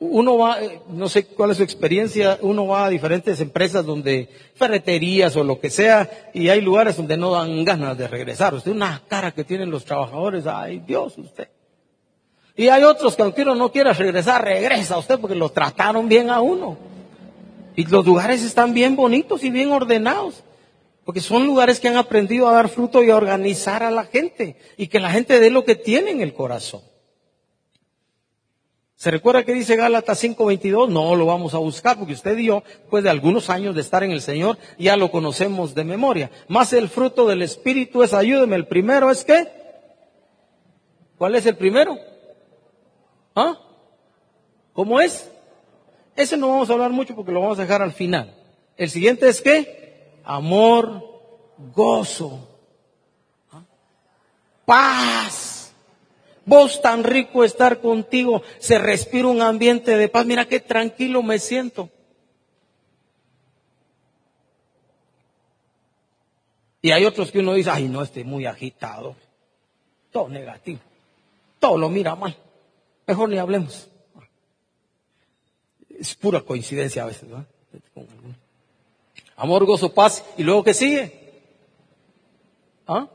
uno 0.00 0.38
va, 0.38 0.62
eh, 0.62 0.80
no 0.88 1.08
sé 1.10 1.26
cuál 1.26 1.50
es 1.50 1.58
su 1.58 1.62
experiencia, 1.62 2.38
uno 2.40 2.66
va 2.66 2.86
a 2.86 2.88
diferentes 2.88 3.38
empresas 3.40 3.84
donde, 3.84 4.30
ferreterías 4.54 5.36
o 5.36 5.44
lo 5.44 5.60
que 5.60 5.68
sea, 5.68 6.10
y 6.32 6.48
hay 6.48 6.62
lugares 6.62 6.96
donde 6.96 7.18
no 7.18 7.32
dan 7.32 7.64
ganas 7.64 7.96
de 7.98 8.08
regresar. 8.08 8.54
Usted 8.54 8.72
una 8.72 9.02
cara 9.06 9.32
que 9.32 9.44
tienen 9.44 9.70
los 9.70 9.84
trabajadores, 9.84 10.46
ay 10.46 10.82
Dios 10.86 11.18
usted. 11.18 11.48
Y 12.56 12.68
hay 12.68 12.82
otros 12.82 13.14
que 13.14 13.22
aunque 13.22 13.42
uno 13.42 13.54
no 13.54 13.70
quiera 13.70 13.92
regresar, 13.92 14.44
regresa 14.44 14.98
usted 14.98 15.18
porque 15.18 15.36
lo 15.36 15.50
trataron 15.50 16.08
bien 16.08 16.30
a 16.30 16.40
uno. 16.40 16.78
Y 17.76 17.84
los 17.86 18.04
lugares 18.04 18.42
están 18.42 18.74
bien 18.74 18.96
bonitos 18.96 19.44
y 19.44 19.50
bien 19.50 19.70
ordenados. 19.70 20.42
Porque 21.04 21.20
son 21.20 21.46
lugares 21.46 21.80
que 21.80 21.88
han 21.88 21.96
aprendido 21.96 22.48
a 22.48 22.52
dar 22.52 22.68
fruto 22.68 23.02
y 23.02 23.10
a 23.10 23.16
organizar 23.16 23.82
a 23.82 23.90
la 23.90 24.04
gente. 24.04 24.56
Y 24.76 24.88
que 24.88 25.00
la 25.00 25.10
gente 25.10 25.40
dé 25.40 25.50
lo 25.50 25.64
que 25.64 25.74
tiene 25.74 26.10
en 26.10 26.20
el 26.20 26.34
corazón. 26.34 26.82
¿Se 29.00 29.10
recuerda 29.10 29.44
que 29.44 29.54
dice 29.54 29.76
Gálatas 29.76 30.22
5:22? 30.22 30.90
No 30.90 31.16
lo 31.16 31.24
vamos 31.24 31.54
a 31.54 31.58
buscar 31.58 31.96
porque 31.96 32.12
usted 32.12 32.36
y 32.36 32.48
yo, 32.48 32.62
después 32.66 33.02
de 33.02 33.08
algunos 33.08 33.48
años 33.48 33.74
de 33.74 33.80
estar 33.80 34.04
en 34.04 34.10
el 34.10 34.20
Señor, 34.20 34.58
ya 34.78 34.94
lo 34.98 35.10
conocemos 35.10 35.74
de 35.74 35.84
memoria. 35.84 36.30
Más 36.48 36.74
el 36.74 36.90
fruto 36.90 37.26
del 37.26 37.40
Espíritu 37.40 38.02
es, 38.02 38.12
ayúdeme, 38.12 38.56
el 38.56 38.66
primero 38.66 39.10
es 39.10 39.24
qué? 39.24 39.48
¿Cuál 41.16 41.34
es 41.34 41.46
el 41.46 41.56
primero? 41.56 41.96
¿Ah? 43.34 43.58
¿Cómo 44.74 45.00
es? 45.00 45.30
Ese 46.14 46.36
no 46.36 46.50
vamos 46.50 46.68
a 46.68 46.74
hablar 46.74 46.90
mucho 46.90 47.16
porque 47.16 47.32
lo 47.32 47.40
vamos 47.40 47.58
a 47.58 47.62
dejar 47.62 47.80
al 47.80 47.92
final. 47.92 48.36
El 48.76 48.90
siguiente 48.90 49.30
es 49.30 49.40
qué? 49.40 50.20
Amor, 50.24 51.02
gozo, 51.74 52.46
¿ah? 53.50 53.62
paz 54.66 55.49
Vos 56.50 56.82
tan 56.82 57.04
rico 57.04 57.44
estar 57.44 57.80
contigo, 57.80 58.42
se 58.58 58.76
respira 58.76 59.28
un 59.28 59.40
ambiente 59.40 59.96
de 59.96 60.08
paz. 60.08 60.26
Mira 60.26 60.48
qué 60.48 60.58
tranquilo 60.58 61.22
me 61.22 61.38
siento. 61.38 61.88
Y 66.82 66.90
hay 66.90 67.04
otros 67.04 67.30
que 67.30 67.38
uno 67.38 67.52
dice, 67.52 67.70
ay, 67.70 67.86
no, 67.86 68.02
estoy 68.02 68.24
muy 68.24 68.46
agitado. 68.46 69.14
Todo 70.10 70.28
negativo. 70.28 70.80
Todo 71.60 71.78
lo 71.78 71.88
mira 71.88 72.16
mal. 72.16 72.36
Mejor 73.06 73.28
ni 73.28 73.38
hablemos. 73.38 73.88
Es 75.88 76.16
pura 76.16 76.40
coincidencia 76.40 77.04
a 77.04 77.06
veces, 77.06 77.28
¿verdad? 77.28 77.46
Amor, 79.36 79.66
gozo, 79.66 79.94
paz. 79.94 80.24
¿Y 80.36 80.42
luego 80.42 80.64
qué 80.64 80.74
sigue? 80.74 81.44
¿Ah? 82.88 83.08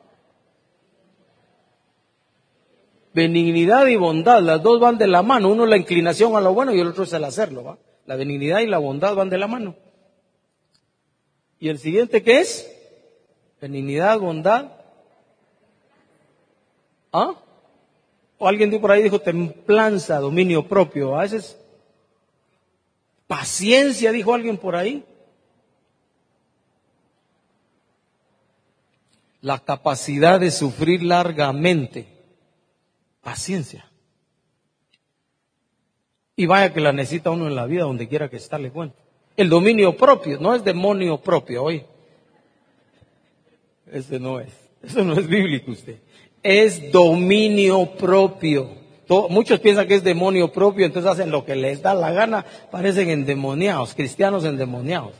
Benignidad 3.15 3.87
y 3.87 3.95
bondad, 3.95 4.41
las 4.41 4.61
dos 4.61 4.81
van 4.81 4.97
de 4.97 5.07
la 5.07 5.23
mano. 5.23 5.49
Uno 5.49 5.65
la 5.65 5.77
inclinación 5.77 6.35
a 6.35 6.41
lo 6.41 6.53
bueno 6.53 6.75
y 6.75 6.81
el 6.81 6.87
otro 6.87 7.05
es 7.05 7.13
el 7.13 7.23
hacerlo. 7.23 7.63
¿va? 7.63 7.77
La 8.05 8.17
benignidad 8.17 8.59
y 8.59 8.67
la 8.67 8.77
bondad 8.77 9.15
van 9.15 9.29
de 9.29 9.37
la 9.37 9.47
mano. 9.47 9.77
¿Y 11.57 11.69
el 11.69 11.79
siguiente 11.79 12.21
qué 12.21 12.39
es? 12.39 12.69
Benignidad, 13.61 14.19
bondad. 14.19 14.69
¿Ah? 17.13 17.35
O 18.37 18.49
alguien 18.49 18.81
por 18.81 18.91
ahí 18.91 19.03
dijo 19.03 19.21
templanza, 19.21 20.19
dominio 20.19 20.67
propio. 20.67 21.17
A 21.17 21.21
veces 21.21 21.57
paciencia, 23.27 24.11
dijo 24.11 24.33
alguien 24.33 24.57
por 24.57 24.75
ahí. 24.75 25.05
La 29.39 29.59
capacidad 29.59 30.37
de 30.37 30.51
sufrir 30.51 31.01
largamente. 31.01 32.14
Paciencia. 33.25 33.89
Y 36.35 36.45
vaya 36.45 36.71
que 36.71 36.79
la 36.79 36.93
necesita 36.93 37.31
uno 37.31 37.47
en 37.47 37.55
la 37.55 37.65
vida 37.65 37.81
donde 37.81 38.07
quiera 38.07 38.29
que 38.29 38.37
está, 38.37 38.59
le 38.59 38.69
cuento. 38.69 38.97
El 39.35 39.49
dominio 39.49 39.97
propio, 39.97 40.39
no 40.39 40.53
es 40.53 40.63
demonio 40.63 41.17
propio, 41.17 41.63
hoy. 41.63 41.83
Ese 43.91 44.19
no 44.19 44.39
es. 44.39 44.53
Eso 44.83 45.03
no 45.03 45.13
es 45.13 45.27
bíblico 45.27 45.71
usted. 45.71 45.97
Es 46.43 46.91
dominio 46.91 47.87
propio. 47.95 48.69
muchos 49.29 49.59
piensan 49.59 49.87
que 49.87 49.95
es 49.95 50.03
demonio 50.03 50.51
propio, 50.51 50.85
entonces 50.85 51.11
hacen 51.11 51.31
lo 51.31 51.43
que 51.45 51.55
les 51.55 51.81
da 51.81 51.95
la 51.95 52.11
gana, 52.11 52.45
parecen 52.69 53.09
endemoniados, 53.09 53.95
cristianos 53.95 54.45
endemoniados. 54.45 55.13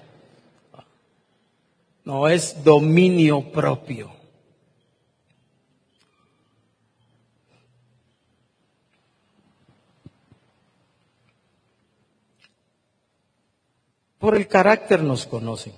No, 2.03 2.27
es 2.27 2.63
dominio 2.63 3.51
propio. 3.51 4.11
Por 14.25 14.35
el 14.35 14.47
carácter 14.47 15.03
nos 15.03 15.27
conocen, 15.27 15.73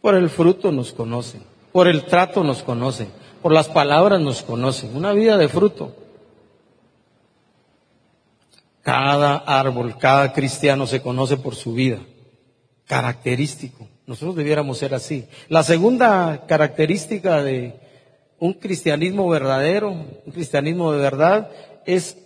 por 0.00 0.14
el 0.14 0.30
fruto 0.30 0.70
nos 0.70 0.92
conocen, 0.92 1.42
por 1.72 1.88
el 1.88 2.04
trato 2.04 2.44
nos 2.44 2.62
conocen, 2.62 3.08
por 3.42 3.50
las 3.50 3.68
palabras 3.68 4.20
nos 4.20 4.42
conocen. 4.42 4.96
Una 4.96 5.12
vida 5.12 5.36
de 5.36 5.48
fruto. 5.48 5.92
Cada 8.80 9.38
árbol, 9.38 9.98
cada 9.98 10.32
cristiano 10.32 10.86
se 10.86 11.02
conoce 11.02 11.36
por 11.36 11.56
su 11.56 11.72
vida, 11.72 11.98
característico. 12.86 13.88
Nosotros 14.06 14.36
debiéramos 14.36 14.78
ser 14.78 14.94
así. 14.94 15.26
La 15.48 15.64
segunda 15.64 16.46
característica 16.46 17.42
de 17.42 17.74
un 18.38 18.52
cristianismo 18.52 19.28
verdadero, 19.28 19.90
un 19.90 20.32
cristianismo 20.32 20.92
de 20.92 21.00
verdad, 21.00 21.50
es 21.86 22.18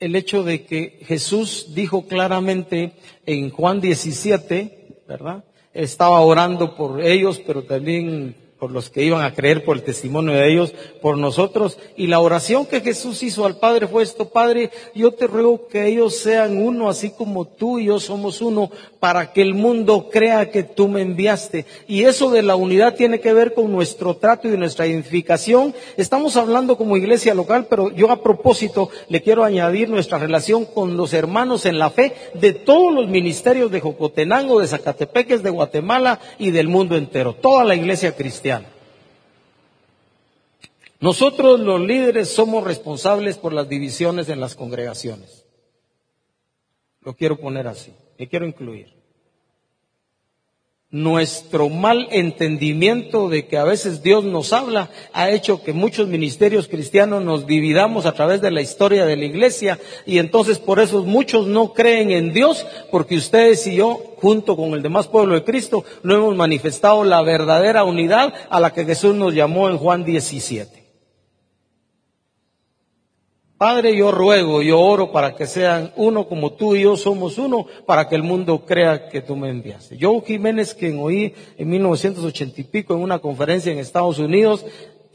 el 0.00 0.16
hecho 0.16 0.42
de 0.42 0.64
que 0.64 0.98
Jesús 1.06 1.68
dijo 1.74 2.08
claramente 2.08 2.92
en 3.26 3.50
Juan 3.50 3.80
17, 3.82 5.02
¿verdad? 5.06 5.44
Estaba 5.74 6.20
orando 6.20 6.74
por 6.74 7.02
ellos, 7.02 7.40
pero 7.46 7.62
también 7.64 8.34
por 8.60 8.70
los 8.70 8.90
que 8.90 9.02
iban 9.02 9.24
a 9.24 9.34
creer 9.34 9.64
por 9.64 9.76
el 9.76 9.82
testimonio 9.82 10.34
de 10.34 10.52
ellos, 10.52 10.74
por 11.00 11.16
nosotros. 11.16 11.78
Y 11.96 12.08
la 12.08 12.20
oración 12.20 12.66
que 12.66 12.82
Jesús 12.82 13.22
hizo 13.22 13.46
al 13.46 13.56
Padre 13.56 13.88
fue 13.88 14.02
esto, 14.02 14.28
Padre, 14.28 14.70
yo 14.94 15.12
te 15.12 15.26
ruego 15.26 15.66
que 15.66 15.86
ellos 15.86 16.18
sean 16.18 16.58
uno, 16.58 16.90
así 16.90 17.10
como 17.10 17.46
tú 17.46 17.78
y 17.78 17.86
yo 17.86 17.98
somos 17.98 18.42
uno, 18.42 18.70
para 19.00 19.32
que 19.32 19.40
el 19.40 19.54
mundo 19.54 20.10
crea 20.12 20.50
que 20.50 20.62
tú 20.62 20.88
me 20.88 21.00
enviaste. 21.00 21.64
Y 21.88 22.04
eso 22.04 22.30
de 22.30 22.42
la 22.42 22.54
unidad 22.54 22.96
tiene 22.96 23.20
que 23.20 23.32
ver 23.32 23.54
con 23.54 23.72
nuestro 23.72 24.16
trato 24.16 24.46
y 24.46 24.58
nuestra 24.58 24.86
identificación. 24.86 25.74
Estamos 25.96 26.36
hablando 26.36 26.76
como 26.76 26.98
iglesia 26.98 27.34
local, 27.34 27.66
pero 27.70 27.90
yo 27.90 28.10
a 28.10 28.22
propósito 28.22 28.90
le 29.08 29.22
quiero 29.22 29.42
añadir 29.42 29.88
nuestra 29.88 30.18
relación 30.18 30.66
con 30.66 30.98
los 30.98 31.14
hermanos 31.14 31.64
en 31.64 31.78
la 31.78 31.88
fe 31.88 32.12
de 32.34 32.52
todos 32.52 32.92
los 32.92 33.08
ministerios 33.08 33.70
de 33.70 33.80
Jocotenango, 33.80 34.60
de 34.60 34.68
Zacatepeques, 34.68 35.42
de 35.42 35.48
Guatemala 35.48 36.20
y 36.38 36.50
del 36.50 36.68
mundo 36.68 36.98
entero. 36.98 37.34
Toda 37.34 37.64
la 37.64 37.74
iglesia 37.74 38.14
cristiana. 38.14 38.49
Nosotros 41.00 41.60
los 41.60 41.80
líderes 41.80 42.28
somos 42.28 42.62
responsables 42.62 43.38
por 43.38 43.54
las 43.54 43.68
divisiones 43.68 44.28
en 44.28 44.38
las 44.38 44.54
congregaciones. 44.54 45.46
Lo 47.00 47.14
quiero 47.16 47.38
poner 47.38 47.66
así, 47.66 47.92
me 48.18 48.28
quiero 48.28 48.46
incluir. 48.46 49.00
Nuestro 50.90 51.70
mal 51.70 52.08
entendimiento 52.10 53.28
de 53.28 53.46
que 53.46 53.56
a 53.56 53.64
veces 53.64 54.02
Dios 54.02 54.24
nos 54.24 54.52
habla 54.52 54.90
ha 55.12 55.30
hecho 55.30 55.62
que 55.62 55.72
muchos 55.72 56.08
ministerios 56.08 56.66
cristianos 56.66 57.22
nos 57.22 57.46
dividamos 57.46 58.04
a 58.04 58.12
través 58.12 58.42
de 58.42 58.50
la 58.50 58.60
historia 58.60 59.06
de 59.06 59.16
la 59.16 59.24
iglesia 59.24 59.78
y 60.04 60.18
entonces 60.18 60.58
por 60.58 60.80
eso 60.80 61.04
muchos 61.04 61.46
no 61.46 61.72
creen 61.72 62.10
en 62.10 62.34
Dios 62.34 62.66
porque 62.90 63.16
ustedes 63.16 63.66
y 63.68 63.76
yo, 63.76 64.16
junto 64.16 64.56
con 64.56 64.74
el 64.74 64.82
demás 64.82 65.06
pueblo 65.06 65.36
de 65.36 65.44
Cristo, 65.44 65.84
no 66.02 66.14
hemos 66.14 66.36
manifestado 66.36 67.04
la 67.04 67.22
verdadera 67.22 67.84
unidad 67.84 68.34
a 68.50 68.60
la 68.60 68.74
que 68.74 68.84
Jesús 68.84 69.14
nos 69.14 69.32
llamó 69.32 69.70
en 69.70 69.78
Juan 69.78 70.04
17. 70.04 70.79
Padre, 73.60 73.94
yo 73.94 74.10
ruego, 74.10 74.62
yo 74.62 74.80
oro 74.80 75.12
para 75.12 75.36
que 75.36 75.44
sean 75.44 75.92
uno 75.96 76.26
como 76.26 76.54
tú 76.54 76.74
y 76.74 76.84
yo 76.84 76.96
somos 76.96 77.36
uno, 77.36 77.66
para 77.84 78.08
que 78.08 78.14
el 78.14 78.22
mundo 78.22 78.64
crea 78.64 79.10
que 79.10 79.20
tú 79.20 79.36
me 79.36 79.50
enviaste. 79.50 79.98
Yo 79.98 80.18
Jiménez, 80.22 80.72
quien 80.72 80.98
oí 80.98 81.34
en 81.58 81.68
1980 81.68 82.58
y 82.58 82.64
pico 82.64 82.94
en 82.94 83.02
una 83.02 83.18
conferencia 83.18 83.70
en 83.70 83.78
Estados 83.78 84.18
Unidos, 84.18 84.64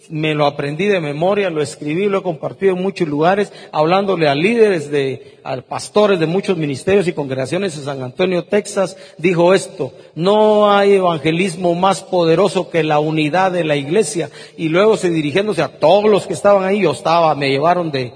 me 0.09 0.35
lo 0.35 0.45
aprendí 0.45 0.85
de 0.85 0.99
memoria, 0.99 1.49
lo 1.49 1.59
escribí, 1.59 2.05
lo 2.05 2.19
he 2.19 2.21
compartido 2.21 2.75
en 2.75 2.83
muchos 2.83 3.07
lugares, 3.07 3.51
hablándole 3.71 4.27
a 4.27 4.35
líderes 4.35 4.91
de, 4.91 5.39
a 5.43 5.59
pastores 5.61 6.19
de 6.19 6.27
muchos 6.27 6.55
ministerios 6.55 7.07
y 7.07 7.13
congregaciones 7.13 7.75
de 7.75 7.83
San 7.83 8.03
Antonio, 8.03 8.45
Texas, 8.45 8.95
dijo 9.17 9.55
esto, 9.55 9.91
no 10.13 10.71
hay 10.71 10.93
evangelismo 10.93 11.73
más 11.73 12.03
poderoso 12.03 12.69
que 12.69 12.83
la 12.83 12.99
unidad 12.99 13.51
de 13.53 13.63
la 13.63 13.75
iglesia. 13.75 14.29
Y 14.55 14.69
luego 14.69 14.97
se 14.97 15.09
dirigiéndose 15.09 15.63
a 15.63 15.79
todos 15.79 16.11
los 16.11 16.27
que 16.27 16.33
estaban 16.33 16.63
ahí, 16.63 16.81
yo 16.81 16.91
estaba, 16.91 17.33
me 17.33 17.49
llevaron 17.49 17.89
de, 17.89 18.13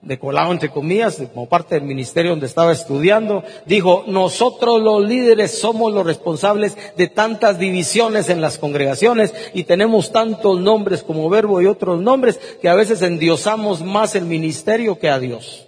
de 0.00 0.18
colado 0.18 0.52
entre 0.52 0.70
comillas, 0.70 1.20
como 1.34 1.48
parte 1.48 1.74
del 1.74 1.84
ministerio 1.84 2.30
donde 2.30 2.46
estaba 2.46 2.72
estudiando, 2.72 3.42
dijo, 3.66 4.04
nosotros 4.06 4.80
los 4.80 5.04
líderes 5.04 5.58
somos 5.58 5.92
los 5.92 6.06
responsables 6.06 6.76
de 6.96 7.08
tantas 7.08 7.58
divisiones 7.58 8.28
en 8.28 8.40
las 8.40 8.58
congregaciones 8.58 9.34
y 9.54 9.64
tenemos 9.64 10.12
tantos 10.12 10.60
nombres 10.60 11.02
como 11.02 11.28
verbo 11.28 11.60
y 11.60 11.66
otros 11.66 12.00
nombres 12.00 12.38
que 12.60 12.68
a 12.68 12.74
veces 12.74 13.02
endiosamos 13.02 13.82
más 13.82 14.14
el 14.14 14.24
ministerio 14.24 14.98
que 14.98 15.10
a 15.10 15.18
Dios. 15.18 15.66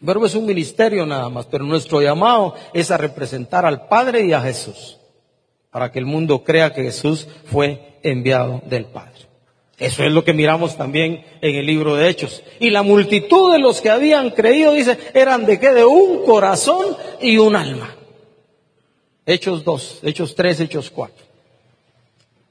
Verbo 0.00 0.26
es 0.26 0.34
un 0.34 0.44
ministerio 0.44 1.06
nada 1.06 1.28
más, 1.30 1.46
pero 1.46 1.64
nuestro 1.64 2.02
llamado 2.02 2.54
es 2.74 2.90
a 2.90 2.98
representar 2.98 3.64
al 3.64 3.88
Padre 3.88 4.26
y 4.26 4.32
a 4.32 4.42
Jesús, 4.42 4.98
para 5.70 5.90
que 5.90 5.98
el 5.98 6.04
mundo 6.04 6.44
crea 6.44 6.72
que 6.72 6.82
Jesús 6.82 7.26
fue 7.46 7.98
enviado 8.02 8.60
del 8.66 8.84
Padre. 8.84 9.15
Eso 9.78 10.04
es 10.04 10.12
lo 10.12 10.24
que 10.24 10.32
miramos 10.32 10.76
también 10.76 11.24
en 11.42 11.54
el 11.54 11.66
libro 11.66 11.96
de 11.96 12.08
Hechos. 12.08 12.42
Y 12.60 12.70
la 12.70 12.82
multitud 12.82 13.52
de 13.52 13.58
los 13.58 13.80
que 13.80 13.90
habían 13.90 14.30
creído, 14.30 14.72
dice, 14.72 14.98
eran 15.12 15.44
de 15.44 15.60
qué? 15.60 15.72
De 15.72 15.84
un 15.84 16.24
corazón 16.24 16.96
y 17.20 17.36
un 17.36 17.56
alma. 17.56 17.94
Hechos 19.26 19.64
2, 19.64 20.00
Hechos 20.04 20.34
3, 20.34 20.60
Hechos 20.60 20.90
4. 20.90 21.25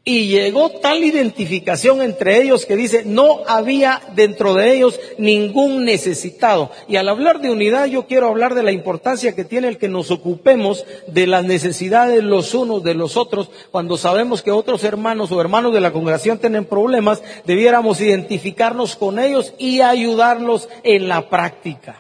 Y 0.08 0.28
llegó 0.28 0.70
tal 0.70 1.04
identificación 1.04 2.04
entre 2.04 2.40
ellos 2.40 2.68
que 2.68 2.76
dice, 2.76 3.04
no 3.06 3.40
había 3.48 4.04
dentro 4.14 4.54
de 4.54 4.72
ellos 4.72 5.00
ningún 5.18 5.84
necesitado. 5.84 6.70
Y 6.88 6.98
al 6.98 7.10
hablar 7.10 7.42
de 7.42 7.50
unidad, 7.50 7.88
yo 7.88 8.06
quiero 8.06 8.28
hablar 8.28 8.54
de 8.54 8.62
la 8.62 8.72
importancia 8.72 9.34
que 9.34 9.44
tiene 9.44 9.68
el 9.68 9.80
que 9.80 9.88
nos 9.88 10.12
ocupemos 10.12 10.86
de 11.08 11.26
las 11.26 11.44
necesidades 11.44 12.24
los 12.24 12.54
unos 12.54 12.84
de 12.84 12.94
los 12.94 13.18
otros. 13.18 13.50
Cuando 13.72 13.98
sabemos 13.98 14.44
que 14.44 14.52
otros 14.52 14.84
hermanos 14.84 15.32
o 15.32 15.42
hermanos 15.42 15.74
de 15.74 15.82
la 15.82 15.92
congregación 15.92 16.38
tienen 16.38 16.66
problemas, 16.66 17.24
debiéramos 17.48 18.00
identificarnos 18.00 18.96
con 18.96 19.18
ellos 19.18 19.56
y 19.58 19.82
ayudarlos 19.82 20.70
en 20.84 21.08
la 21.08 21.28
práctica. 21.30 22.00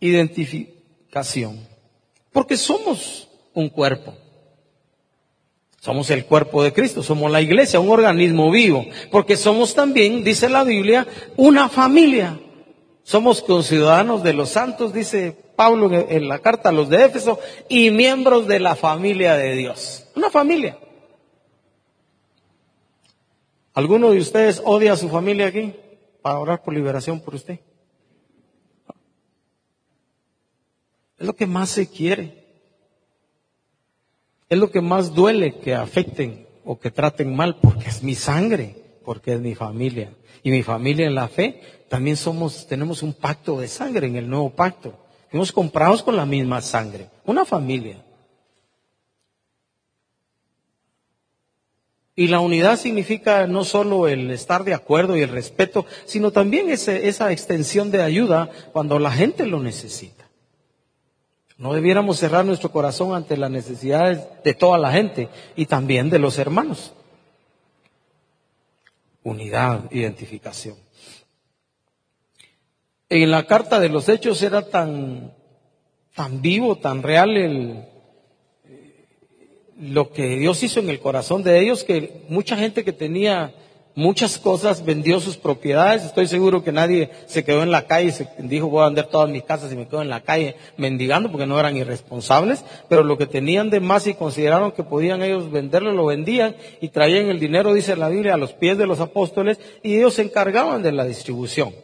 Identificación. 0.00 1.60
Porque 2.32 2.56
somos 2.56 3.28
un 3.54 3.68
cuerpo. 3.68 4.16
Somos 5.82 6.10
el 6.10 6.26
cuerpo 6.26 6.62
de 6.62 6.72
Cristo, 6.72 7.02
somos 7.02 7.28
la 7.28 7.40
iglesia, 7.40 7.80
un 7.80 7.88
organismo 7.88 8.52
vivo, 8.52 8.86
porque 9.10 9.36
somos 9.36 9.74
también, 9.74 10.22
dice 10.22 10.48
la 10.48 10.62
Biblia, 10.62 11.08
una 11.36 11.68
familia. 11.68 12.38
Somos 13.02 13.42
conciudadanos 13.42 14.22
de 14.22 14.32
los 14.32 14.50
santos, 14.50 14.92
dice 14.92 15.36
Pablo 15.56 15.90
en 15.92 16.28
la 16.28 16.38
carta 16.38 16.68
a 16.68 16.72
los 16.72 16.88
de 16.88 17.04
Éfeso, 17.04 17.40
y 17.68 17.90
miembros 17.90 18.46
de 18.46 18.60
la 18.60 18.76
familia 18.76 19.34
de 19.34 19.56
Dios. 19.56 20.06
Una 20.14 20.30
familia. 20.30 20.78
¿Alguno 23.74 24.12
de 24.12 24.18
ustedes 24.18 24.62
odia 24.64 24.92
a 24.92 24.96
su 24.96 25.08
familia 25.08 25.48
aquí 25.48 25.74
para 26.22 26.38
orar 26.38 26.62
por 26.62 26.74
liberación 26.74 27.18
por 27.18 27.34
usted? 27.34 27.58
Es 31.18 31.26
lo 31.26 31.34
que 31.34 31.46
más 31.46 31.70
se 31.70 31.88
quiere. 31.88 32.41
Es 34.52 34.58
lo 34.58 34.70
que 34.70 34.82
más 34.82 35.14
duele 35.14 35.54
que 35.60 35.74
afecten 35.74 36.46
o 36.62 36.78
que 36.78 36.90
traten 36.90 37.34
mal 37.34 37.56
porque 37.56 37.88
es 37.88 38.02
mi 38.02 38.14
sangre, 38.14 38.76
porque 39.02 39.32
es 39.32 39.40
mi 39.40 39.54
familia. 39.54 40.12
Y 40.42 40.50
mi 40.50 40.62
familia 40.62 41.06
en 41.06 41.14
la 41.14 41.28
fe 41.28 41.62
también 41.88 42.18
somos, 42.18 42.66
tenemos 42.66 43.02
un 43.02 43.14
pacto 43.14 43.58
de 43.58 43.66
sangre 43.66 44.08
en 44.08 44.16
el 44.16 44.28
nuevo 44.28 44.50
pacto. 44.50 44.92
Fuimos 45.30 45.52
comprados 45.52 46.02
con 46.02 46.16
la 46.16 46.26
misma 46.26 46.60
sangre. 46.60 47.08
Una 47.24 47.46
familia. 47.46 48.04
Y 52.14 52.26
la 52.28 52.40
unidad 52.40 52.78
significa 52.78 53.46
no 53.46 53.64
solo 53.64 54.06
el 54.06 54.30
estar 54.30 54.64
de 54.64 54.74
acuerdo 54.74 55.16
y 55.16 55.22
el 55.22 55.30
respeto, 55.30 55.86
sino 56.04 56.30
también 56.30 56.68
esa 56.68 57.32
extensión 57.32 57.90
de 57.90 58.02
ayuda 58.02 58.50
cuando 58.74 58.98
la 58.98 59.12
gente 59.12 59.46
lo 59.46 59.62
necesita. 59.62 60.21
No 61.62 61.74
debiéramos 61.74 62.18
cerrar 62.18 62.44
nuestro 62.44 62.72
corazón 62.72 63.14
ante 63.14 63.36
las 63.36 63.48
necesidades 63.48 64.18
de 64.42 64.52
toda 64.52 64.78
la 64.78 64.90
gente 64.90 65.28
y 65.54 65.66
también 65.66 66.10
de 66.10 66.18
los 66.18 66.36
hermanos. 66.36 66.92
Unidad, 69.22 69.84
identificación. 69.92 70.74
En 73.08 73.30
la 73.30 73.46
carta 73.46 73.78
de 73.78 73.90
los 73.90 74.08
hechos 74.08 74.42
era 74.42 74.70
tan, 74.70 75.32
tan 76.16 76.42
vivo, 76.42 76.78
tan 76.78 77.00
real 77.00 77.36
el, 77.36 77.84
lo 79.78 80.10
que 80.10 80.38
Dios 80.38 80.64
hizo 80.64 80.80
en 80.80 80.90
el 80.90 80.98
corazón 80.98 81.44
de 81.44 81.60
ellos 81.60 81.84
que 81.84 82.24
mucha 82.28 82.56
gente 82.56 82.82
que 82.82 82.92
tenía 82.92 83.54
muchas 83.94 84.38
cosas, 84.38 84.84
vendió 84.84 85.20
sus 85.20 85.36
propiedades. 85.36 86.04
Estoy 86.04 86.26
seguro 86.26 86.64
que 86.64 86.72
nadie 86.72 87.10
se 87.26 87.44
quedó 87.44 87.62
en 87.62 87.70
la 87.70 87.86
calle 87.86 88.08
y 88.08 88.12
se 88.12 88.28
dijo 88.38 88.68
voy 88.68 88.82
a 88.82 88.86
vender 88.86 89.06
todas 89.06 89.30
mis 89.30 89.42
casas 89.42 89.72
y 89.72 89.76
me 89.76 89.86
quedo 89.86 90.02
en 90.02 90.08
la 90.08 90.20
calle 90.20 90.56
mendigando 90.76 91.30
porque 91.30 91.46
no 91.46 91.58
eran 91.58 91.76
irresponsables, 91.76 92.64
pero 92.88 93.02
lo 93.04 93.18
que 93.18 93.26
tenían 93.26 93.70
de 93.70 93.80
más 93.80 94.06
y 94.06 94.14
consideraron 94.14 94.72
que 94.72 94.82
podían 94.82 95.22
ellos 95.22 95.50
venderlo, 95.50 95.92
lo 95.92 96.06
vendían 96.06 96.56
y 96.80 96.88
traían 96.88 97.26
el 97.26 97.40
dinero, 97.40 97.74
dice 97.74 97.96
la 97.96 98.08
Biblia, 98.08 98.34
a 98.34 98.38
los 98.38 98.52
pies 98.52 98.78
de 98.78 98.86
los 98.86 99.00
apóstoles 99.00 99.58
y 99.82 99.96
ellos 99.96 100.14
se 100.14 100.22
encargaban 100.22 100.82
de 100.82 100.92
la 100.92 101.04
distribución. 101.04 101.74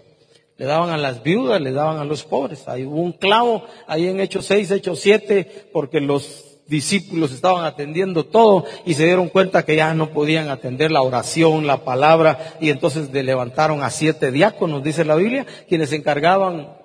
Le 0.57 0.66
daban 0.66 0.90
a 0.90 0.97
las 0.97 1.23
viudas, 1.23 1.61
le 1.61 1.71
daban 1.71 1.99
a 1.99 2.05
los 2.05 2.25
pobres. 2.25 2.66
Hay 2.66 2.83
un 2.83 3.12
clavo 3.12 3.64
ahí 3.87 4.09
en 4.09 4.18
Hechos 4.18 4.47
6, 4.47 4.73
Hechos 4.73 4.99
7, 4.99 5.68
porque 5.73 6.01
los 6.01 6.48
discípulos 6.68 7.33
estaban 7.33 7.64
atendiendo 7.64 8.24
todo 8.24 8.64
y 8.85 8.94
se 8.94 9.07
dieron 9.07 9.28
cuenta 9.28 9.64
que 9.64 9.76
ya 9.76 9.94
no 9.94 10.11
podían 10.11 10.50
atender 10.50 10.90
la 10.90 11.02
oración, 11.02 11.66
la 11.66 11.85
palabra, 11.85 12.57
y 12.61 12.70
entonces 12.70 13.11
le 13.12 13.22
levantaron 13.22 13.83
a 13.83 13.90
siete 13.90 14.31
diáconos, 14.31 14.83
dice 14.83 15.04
la 15.04 15.16
Biblia, 15.16 15.46
quienes 15.68 15.90
se 15.90 15.96
encargaban 15.96 16.78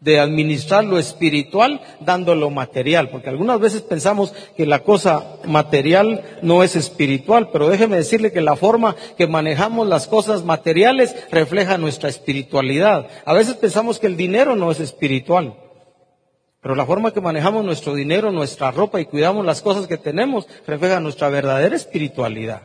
de 0.00 0.18
administrar 0.18 0.82
lo 0.84 0.98
espiritual 0.98 1.80
dando 2.00 2.34
lo 2.34 2.48
material, 2.48 3.10
porque 3.10 3.28
algunas 3.28 3.60
veces 3.60 3.82
pensamos 3.82 4.32
que 4.56 4.64
la 4.64 4.78
cosa 4.78 5.36
material 5.44 6.22
no 6.40 6.62
es 6.62 6.74
espiritual, 6.74 7.50
pero 7.52 7.68
déjeme 7.68 7.96
decirle 7.96 8.32
que 8.32 8.40
la 8.40 8.56
forma 8.56 8.96
que 9.18 9.26
manejamos 9.26 9.86
las 9.86 10.06
cosas 10.06 10.42
materiales 10.42 11.14
refleja 11.30 11.76
nuestra 11.76 12.08
espiritualidad. 12.08 13.08
A 13.26 13.34
veces 13.34 13.54
pensamos 13.56 13.98
que 13.98 14.06
el 14.06 14.16
dinero 14.16 14.56
no 14.56 14.70
es 14.70 14.80
espiritual. 14.80 15.54
Pero 16.60 16.74
la 16.74 16.84
forma 16.84 17.12
que 17.12 17.20
manejamos 17.20 17.64
nuestro 17.64 17.94
dinero, 17.94 18.30
nuestra 18.30 18.70
ropa 18.70 19.00
y 19.00 19.06
cuidamos 19.06 19.46
las 19.46 19.62
cosas 19.62 19.86
que 19.86 19.96
tenemos 19.96 20.46
refleja 20.66 21.00
nuestra 21.00 21.30
verdadera 21.30 21.74
espiritualidad. 21.74 22.62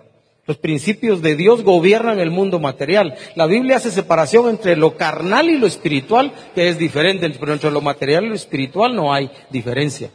Los 0.48 0.58
principios 0.58 1.22
de 1.22 1.36
Dios 1.36 1.64
gobiernan 1.64 2.20
el 2.20 2.30
mundo 2.30 2.60
material. 2.60 3.16
La 3.36 3.48
Biblia 3.48 3.78
hace 3.78 3.90
separación 3.90 4.50
entre 4.50 4.76
lo 4.76 4.96
carnal 4.96 5.50
y 5.50 5.58
lo 5.58 5.66
espiritual, 5.66 6.34
que 6.54 6.70
es 6.70 6.78
diferente, 6.78 7.28
pero 7.40 7.54
entre 7.54 7.72
lo 7.72 7.82
material 7.82 8.26
y 8.26 8.30
lo 8.30 8.36
espiritual 8.36 8.96
no 8.96 9.14
hay 9.14 9.32
diferencia. 9.50 10.12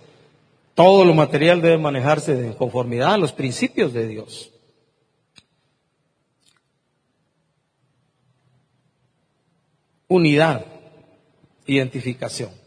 Todo 0.74 1.04
lo 1.04 1.14
material 1.14 1.60
debe 1.60 1.78
manejarse 1.78 2.32
en 2.32 2.52
conformidad 2.52 3.14
a 3.14 3.18
los 3.18 3.32
principios 3.32 3.92
de 3.92 4.06
Dios. 4.06 4.52
Unidad, 10.06 10.64
identificación. 11.66 12.59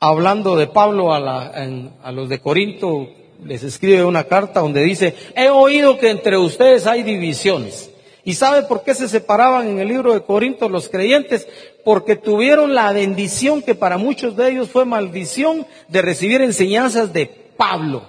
Hablando 0.00 0.56
de 0.56 0.66
Pablo 0.66 1.14
a, 1.14 2.10
los 2.12 2.28
de 2.28 2.40
Corinto, 2.40 3.08
les 3.44 3.62
escribe 3.62 4.04
una 4.04 4.24
carta 4.24 4.60
donde 4.60 4.82
dice, 4.82 5.14
he 5.36 5.48
oído 5.48 5.98
que 5.98 6.10
entre 6.10 6.36
ustedes 6.38 6.86
hay 6.86 7.02
divisiones. 7.02 7.90
¿Y 8.24 8.34
sabe 8.34 8.62
por 8.62 8.84
qué 8.84 8.94
se 8.94 9.08
separaban 9.08 9.68
en 9.68 9.78
el 9.80 9.88
libro 9.88 10.12
de 10.12 10.22
Corinto 10.22 10.68
los 10.68 10.88
creyentes? 10.88 11.46
Porque 11.84 12.16
tuvieron 12.16 12.74
la 12.74 12.92
bendición 12.92 13.62
que 13.62 13.74
para 13.74 13.96
muchos 13.96 14.36
de 14.36 14.50
ellos 14.50 14.68
fue 14.70 14.84
maldición 14.84 15.66
de 15.88 16.02
recibir 16.02 16.40
enseñanzas 16.40 17.12
de 17.12 17.26
Pablo, 17.26 18.04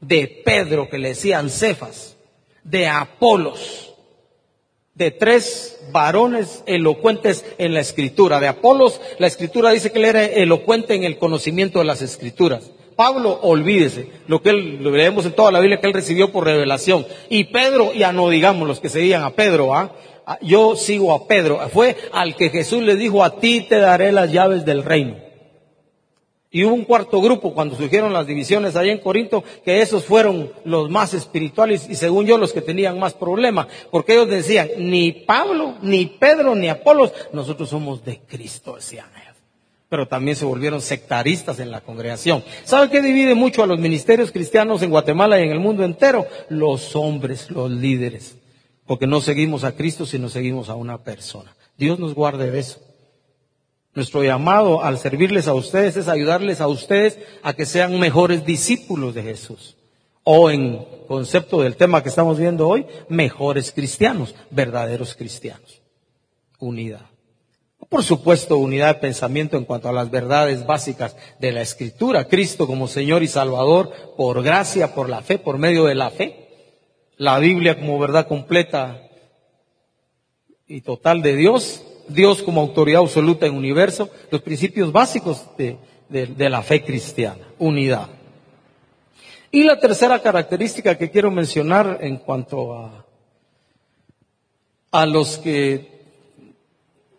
de 0.00 0.42
Pedro, 0.44 0.88
que 0.88 0.98
le 0.98 1.08
decían 1.08 1.50
Cefas, 1.50 2.16
de 2.64 2.88
Apolos 2.88 3.85
de 4.96 5.10
tres 5.10 5.78
varones 5.92 6.62
elocuentes 6.66 7.44
en 7.58 7.74
la 7.74 7.80
escritura. 7.80 8.40
De 8.40 8.48
Apolos, 8.48 9.00
la 9.18 9.26
escritura 9.26 9.70
dice 9.70 9.92
que 9.92 9.98
él 9.98 10.06
era 10.06 10.24
elocuente 10.24 10.94
en 10.94 11.04
el 11.04 11.18
conocimiento 11.18 11.78
de 11.78 11.84
las 11.84 12.02
escrituras. 12.02 12.70
Pablo, 12.96 13.38
olvídese, 13.42 14.08
lo 14.26 14.40
que 14.40 14.50
él, 14.50 14.82
lo 14.82 14.90
leemos 14.90 15.26
en 15.26 15.32
toda 15.32 15.52
la 15.52 15.60
Biblia 15.60 15.80
que 15.80 15.86
él 15.86 15.92
recibió 15.92 16.32
por 16.32 16.46
revelación. 16.46 17.06
Y 17.28 17.44
Pedro, 17.44 17.92
ya 17.92 18.10
no 18.12 18.30
digamos 18.30 18.66
los 18.66 18.80
que 18.80 18.88
seguían 18.88 19.22
a 19.22 19.30
Pedro, 19.30 19.74
¿ah? 19.74 19.92
¿ah? 20.24 20.38
Yo 20.40 20.76
sigo 20.76 21.12
a 21.12 21.26
Pedro. 21.26 21.60
Fue 21.68 21.94
al 22.12 22.34
que 22.34 22.48
Jesús 22.48 22.82
le 22.82 22.96
dijo, 22.96 23.22
a 23.22 23.38
ti 23.38 23.66
te 23.68 23.76
daré 23.76 24.12
las 24.12 24.32
llaves 24.32 24.64
del 24.64 24.82
reino. 24.82 25.25
Y 26.56 26.64
hubo 26.64 26.72
un 26.72 26.86
cuarto 26.86 27.20
grupo 27.20 27.52
cuando 27.52 27.76
surgieron 27.76 28.14
las 28.14 28.26
divisiones 28.26 28.76
ahí 28.76 28.88
en 28.88 28.96
Corinto, 28.96 29.44
que 29.62 29.82
esos 29.82 30.06
fueron 30.06 30.50
los 30.64 30.88
más 30.88 31.12
espirituales 31.12 31.86
y 31.86 31.96
según 31.96 32.24
yo 32.24 32.38
los 32.38 32.54
que 32.54 32.62
tenían 32.62 32.98
más 32.98 33.12
problemas, 33.12 33.66
porque 33.90 34.14
ellos 34.14 34.30
decían, 34.30 34.70
ni 34.78 35.12
Pablo, 35.12 35.74
ni 35.82 36.06
Pedro, 36.06 36.54
ni 36.54 36.70
Apolos, 36.70 37.12
nosotros 37.30 37.68
somos 37.68 38.02
de 38.06 38.20
Cristo, 38.20 38.76
decían 38.76 39.10
ellos. 39.22 39.36
Pero 39.90 40.08
también 40.08 40.34
se 40.34 40.46
volvieron 40.46 40.80
sectaristas 40.80 41.60
en 41.60 41.70
la 41.70 41.82
congregación. 41.82 42.42
¿Sabe 42.64 42.88
qué 42.88 43.02
divide 43.02 43.34
mucho 43.34 43.62
a 43.62 43.66
los 43.66 43.78
ministerios 43.78 44.32
cristianos 44.32 44.80
en 44.80 44.88
Guatemala 44.88 45.38
y 45.38 45.42
en 45.42 45.52
el 45.52 45.60
mundo 45.60 45.84
entero? 45.84 46.26
Los 46.48 46.96
hombres, 46.96 47.50
los 47.50 47.70
líderes. 47.70 48.34
Porque 48.86 49.06
no 49.06 49.20
seguimos 49.20 49.62
a 49.62 49.72
Cristo, 49.72 50.06
sino 50.06 50.30
seguimos 50.30 50.70
a 50.70 50.74
una 50.74 51.04
persona. 51.04 51.54
Dios 51.76 51.98
nos 51.98 52.14
guarde 52.14 52.50
de 52.50 52.60
eso. 52.60 52.80
Nuestro 53.96 54.22
llamado 54.22 54.84
al 54.84 54.98
servirles 54.98 55.48
a 55.48 55.54
ustedes 55.54 55.96
es 55.96 56.06
ayudarles 56.06 56.60
a 56.60 56.68
ustedes 56.68 57.18
a 57.42 57.54
que 57.54 57.64
sean 57.64 57.98
mejores 57.98 58.44
discípulos 58.44 59.14
de 59.14 59.22
Jesús. 59.22 59.74
O 60.22 60.50
en 60.50 60.84
concepto 61.08 61.62
del 61.62 61.76
tema 61.76 62.02
que 62.02 62.10
estamos 62.10 62.38
viendo 62.38 62.68
hoy, 62.68 62.84
mejores 63.08 63.72
cristianos, 63.72 64.34
verdaderos 64.50 65.14
cristianos. 65.14 65.80
Unidad. 66.58 67.06
Por 67.88 68.02
supuesto, 68.02 68.58
unidad 68.58 68.96
de 68.96 69.00
pensamiento 69.00 69.56
en 69.56 69.64
cuanto 69.64 69.88
a 69.88 69.94
las 69.94 70.10
verdades 70.10 70.66
básicas 70.66 71.16
de 71.40 71.52
la 71.52 71.62
Escritura. 71.62 72.28
Cristo 72.28 72.66
como 72.66 72.88
Señor 72.88 73.22
y 73.22 73.28
Salvador 73.28 73.90
por 74.14 74.42
gracia, 74.42 74.94
por 74.94 75.08
la 75.08 75.22
fe, 75.22 75.38
por 75.38 75.56
medio 75.56 75.86
de 75.86 75.94
la 75.94 76.10
fe. 76.10 76.48
La 77.16 77.38
Biblia 77.38 77.78
como 77.78 77.98
verdad 77.98 78.28
completa 78.28 79.08
y 80.68 80.82
total 80.82 81.22
de 81.22 81.34
Dios 81.34 81.85
Dios 82.08 82.42
como 82.42 82.60
autoridad 82.60 83.02
absoluta 83.02 83.46
en 83.46 83.52
el 83.52 83.58
universo, 83.58 84.10
los 84.30 84.42
principios 84.42 84.92
básicos 84.92 85.44
de, 85.56 85.78
la 86.36 86.62
fe 86.62 86.84
cristiana, 86.84 87.46
unidad. 87.58 88.08
Y 89.50 89.64
la 89.64 89.78
tercera 89.78 90.20
característica 90.20 90.96
que 90.96 91.10
quiero 91.10 91.30
mencionar 91.30 91.98
en 92.00 92.16
cuanto 92.18 92.74
a, 92.74 93.04
a 94.92 95.06
los 95.06 95.38
que 95.38 95.96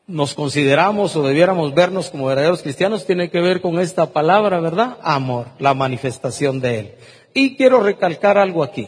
nos 0.07 0.33
consideramos 0.33 1.15
o 1.15 1.23
debiéramos 1.23 1.73
vernos 1.73 2.09
como 2.09 2.27
verdaderos 2.27 2.61
cristianos 2.61 3.05
tiene 3.05 3.29
que 3.29 3.41
ver 3.41 3.61
con 3.61 3.79
esta 3.79 4.13
palabra, 4.13 4.59
¿verdad? 4.59 4.97
Amor, 5.01 5.47
la 5.59 5.73
manifestación 5.73 6.61
de 6.61 6.79
Él. 6.79 6.95
Y 7.33 7.57
quiero 7.57 7.81
recalcar 7.81 8.37
algo 8.37 8.63
aquí. 8.63 8.87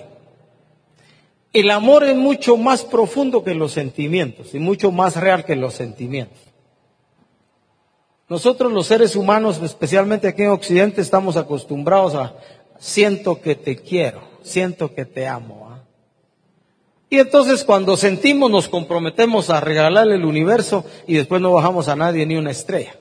El 1.52 1.72
amor 1.72 2.04
es 2.04 2.16
mucho 2.16 2.58
más 2.58 2.84
profundo 2.84 3.44
que 3.44 3.56
los 3.56 3.72
sentimientos 3.72 4.54
y 4.54 4.60
mucho 4.60 4.92
más 4.92 5.16
real 5.16 5.46
que 5.46 5.56
los 5.56 5.74
sentimientos. 5.74 6.38
Nosotros 8.28 8.72
los 8.72 8.86
seres 8.86 9.16
humanos, 9.16 9.60
especialmente 9.64 10.28
aquí 10.28 10.44
en 10.44 10.52
Occidente, 10.52 11.02
estamos 11.02 11.36
acostumbrados 11.36 12.14
a 12.14 12.36
siento 12.78 13.42
que 13.42 13.56
te 13.56 13.78
quiero, 13.78 14.22
siento 14.44 14.94
que 14.94 15.06
te 15.06 15.28
amo. 15.28 15.68
¿ah? 15.72 15.84
Y 17.10 17.18
entonces 17.18 17.64
cuando 17.64 17.98
sentimos 17.98 18.52
nos 18.52 18.70
comprometemos 18.70 19.50
a 19.50 19.60
regalarle 19.60 20.16
el 20.16 20.26
universo 20.26 20.86
y 21.08 21.16
después 21.16 21.42
no 21.42 21.52
bajamos 21.52 21.88
a 21.88 21.96
nadie 21.96 22.28
ni 22.28 22.36
una 22.36 22.52
estrella. 22.52 22.96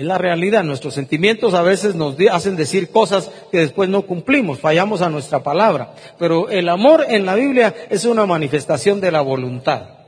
Es 0.00 0.06
la 0.06 0.16
realidad. 0.16 0.64
Nuestros 0.64 0.94
sentimientos 0.94 1.52
a 1.52 1.60
veces 1.60 1.94
nos 1.94 2.16
hacen 2.32 2.56
decir 2.56 2.88
cosas 2.88 3.30
que 3.52 3.58
después 3.58 3.90
no 3.90 4.06
cumplimos, 4.06 4.58
fallamos 4.58 5.02
a 5.02 5.10
nuestra 5.10 5.42
palabra. 5.42 5.94
Pero 6.18 6.48
el 6.48 6.70
amor 6.70 7.04
en 7.06 7.26
la 7.26 7.34
Biblia 7.34 7.74
es 7.90 8.06
una 8.06 8.24
manifestación 8.24 9.02
de 9.02 9.10
la 9.12 9.20
voluntad. 9.20 9.98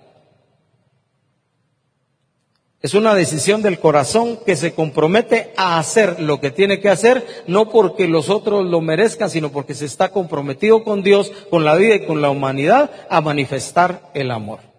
Es 2.80 2.94
una 2.94 3.14
decisión 3.14 3.60
del 3.60 3.80
corazón 3.80 4.38
que 4.46 4.56
se 4.56 4.72
compromete 4.72 5.52
a 5.58 5.78
hacer 5.78 6.20
lo 6.20 6.40
que 6.40 6.50
tiene 6.50 6.80
que 6.80 6.88
hacer, 6.88 7.44
no 7.46 7.68
porque 7.68 8.08
los 8.08 8.30
otros 8.30 8.64
lo 8.64 8.80
merezcan, 8.80 9.28
sino 9.28 9.52
porque 9.52 9.74
se 9.74 9.84
está 9.84 10.08
comprometido 10.08 10.84
con 10.84 11.02
Dios, 11.02 11.30
con 11.50 11.66
la 11.66 11.74
vida 11.74 11.96
y 11.96 12.06
con 12.06 12.22
la 12.22 12.30
humanidad 12.30 12.90
a 13.10 13.20
manifestar 13.20 14.10
el 14.14 14.30
amor. 14.30 14.71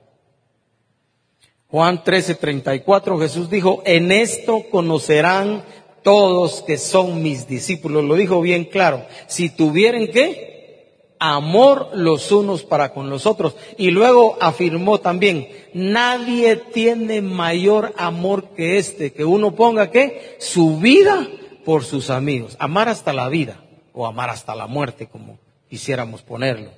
Juan 1.74 2.04
13, 2.04 2.36
34, 2.36 3.18
Jesús 3.18 3.50
dijo, 3.50 3.82
en 3.84 4.12
esto 4.12 4.62
conocerán 4.70 5.64
todos 6.04 6.62
que 6.62 6.78
son 6.78 7.24
mis 7.24 7.48
discípulos. 7.48 8.04
Lo 8.04 8.14
dijo 8.14 8.42
bien 8.42 8.66
claro. 8.66 9.04
Si 9.26 9.50
tuvieran 9.50 10.06
qué? 10.10 11.16
Amor 11.18 11.90
los 11.96 12.32
unos 12.32 12.62
para 12.62 12.94
con 12.94 13.10
los 13.10 13.26
otros. 13.26 13.56
Y 13.76 13.90
luego 13.90 14.38
afirmó 14.40 15.00
también, 15.00 15.48
nadie 15.74 16.58
tiene 16.58 17.24
mayor 17.24 17.92
amor 17.98 18.50
que 18.50 18.78
este, 18.78 19.12
que 19.12 19.26
uno 19.26 19.56
ponga 19.56 19.90
qué? 19.90 20.36
Su 20.38 20.78
vida 20.78 21.28
por 21.66 21.86
sus 21.86 22.12
amigos. 22.12 22.56
Amar 22.60 22.88
hasta 22.88 23.14
la 23.14 23.30
vida 23.30 23.66
o 23.94 24.06
amar 24.06 24.30
hasta 24.30 24.54
la 24.54 24.68
muerte, 24.68 25.08
como 25.08 25.40
quisiéramos 25.72 26.22
ponerlo. 26.22 26.70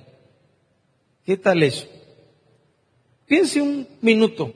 ¿Qué 1.26 1.36
tal 1.36 1.62
eso? 1.62 1.86
Piense 3.26 3.60
un 3.60 3.86
minuto. 4.00 4.54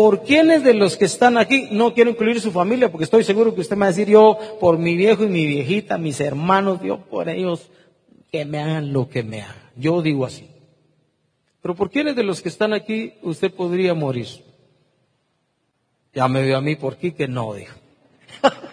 ¿Por 0.00 0.22
quiénes 0.22 0.64
de 0.64 0.72
los 0.72 0.96
que 0.96 1.04
están 1.04 1.36
aquí? 1.36 1.68
No 1.72 1.92
quiero 1.92 2.08
incluir 2.08 2.40
su 2.40 2.52
familia 2.52 2.90
porque 2.90 3.04
estoy 3.04 3.22
seguro 3.22 3.54
que 3.54 3.60
usted 3.60 3.76
me 3.76 3.80
va 3.80 3.88
a 3.88 3.90
decir 3.90 4.08
yo 4.08 4.38
por 4.58 4.78
mi 4.78 4.96
viejo 4.96 5.24
y 5.24 5.28
mi 5.28 5.46
viejita, 5.46 5.98
mis 5.98 6.22
hermanos, 6.22 6.80
yo 6.82 7.00
por 7.02 7.28
ellos 7.28 7.70
que 8.32 8.46
me 8.46 8.60
hagan 8.60 8.94
lo 8.94 9.10
que 9.10 9.22
me 9.22 9.42
hagan. 9.42 9.70
Yo 9.76 10.00
digo 10.00 10.24
así. 10.24 10.48
Pero 11.60 11.74
¿por 11.74 11.90
quiénes 11.90 12.16
de 12.16 12.22
los 12.22 12.40
que 12.40 12.48
están 12.48 12.72
aquí 12.72 13.12
usted 13.20 13.52
podría 13.52 13.92
morir? 13.92 14.26
Ya 16.14 16.28
me 16.28 16.46
vio 16.46 16.56
a 16.56 16.62
mí 16.62 16.76
por 16.76 16.96
qué 16.96 17.12
que 17.12 17.28
no, 17.28 17.52
dijo. 17.52 17.76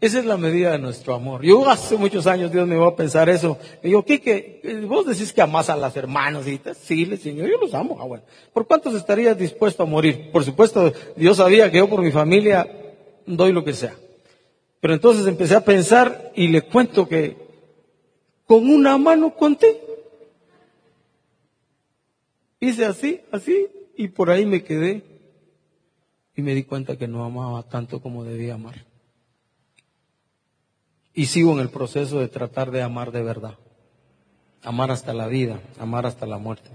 Esa 0.00 0.20
es 0.20 0.26
la 0.26 0.36
medida 0.36 0.72
de 0.72 0.78
nuestro 0.78 1.14
amor. 1.14 1.42
Yo 1.42 1.68
hace 1.68 1.96
muchos 1.96 2.28
años 2.28 2.52
Dios 2.52 2.68
me 2.68 2.76
iba 2.76 2.86
a 2.86 2.94
pensar 2.94 3.28
eso. 3.28 3.58
Y 3.82 3.90
yo, 3.90 4.04
Quique, 4.04 4.60
vos 4.86 5.06
decís 5.06 5.32
que 5.32 5.42
amás 5.42 5.70
a 5.70 5.76
las 5.76 5.96
hermanas 5.96 6.46
y 6.46 6.60
sí, 6.80 7.16
Señor, 7.16 7.50
yo 7.50 7.58
los 7.58 7.74
amo. 7.74 7.98
Ah, 8.00 8.04
bueno. 8.04 8.22
¿Por 8.52 8.66
cuántos 8.68 8.94
estarías 8.94 9.36
dispuesto 9.36 9.82
a 9.82 9.86
morir? 9.86 10.30
Por 10.30 10.44
supuesto, 10.44 10.92
Dios 11.16 11.38
sabía 11.38 11.70
que 11.72 11.78
yo 11.78 11.88
por 11.88 12.00
mi 12.00 12.12
familia 12.12 12.94
doy 13.26 13.52
lo 13.52 13.64
que 13.64 13.72
sea. 13.72 13.96
Pero 14.80 14.94
entonces 14.94 15.26
empecé 15.26 15.56
a 15.56 15.64
pensar 15.64 16.30
y 16.36 16.46
le 16.46 16.62
cuento 16.62 17.08
que 17.08 17.36
con 18.46 18.70
una 18.70 18.96
mano 18.98 19.34
conté. 19.34 19.80
Hice 22.60 22.84
así, 22.84 23.20
así, 23.32 23.66
y 23.96 24.08
por 24.08 24.30
ahí 24.30 24.46
me 24.46 24.62
quedé. 24.62 25.02
Y 26.36 26.42
me 26.42 26.54
di 26.54 26.62
cuenta 26.62 26.96
que 26.96 27.08
no 27.08 27.24
amaba 27.24 27.64
tanto 27.64 28.00
como 28.00 28.22
debía 28.22 28.54
amar. 28.54 28.87
Y 31.14 31.26
sigo 31.26 31.52
en 31.52 31.60
el 31.60 31.70
proceso 31.70 32.20
de 32.20 32.28
tratar 32.28 32.70
de 32.70 32.82
amar 32.82 33.12
de 33.12 33.22
verdad. 33.22 33.54
Amar 34.62 34.90
hasta 34.90 35.12
la 35.12 35.26
vida, 35.26 35.60
amar 35.78 36.06
hasta 36.06 36.26
la 36.26 36.38
muerte. 36.38 36.70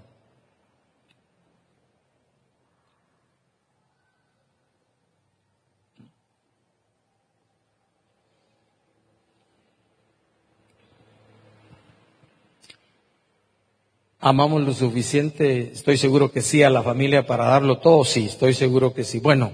amamos 14.24 14.62
lo 14.62 14.74
suficiente, 14.74 15.74
estoy 15.74 15.98
seguro 15.98 16.32
que 16.32 16.42
sí 16.42 16.64
a 16.64 16.70
la 16.70 16.82
familia 16.82 17.28
para 17.28 17.46
darlo 17.46 17.80
todo, 17.80 18.06
sí, 18.06 18.26
estoy 18.28 18.54
seguro 18.54 18.94
que 18.94 19.04
sí. 19.04 19.20
Bueno, 19.20 19.52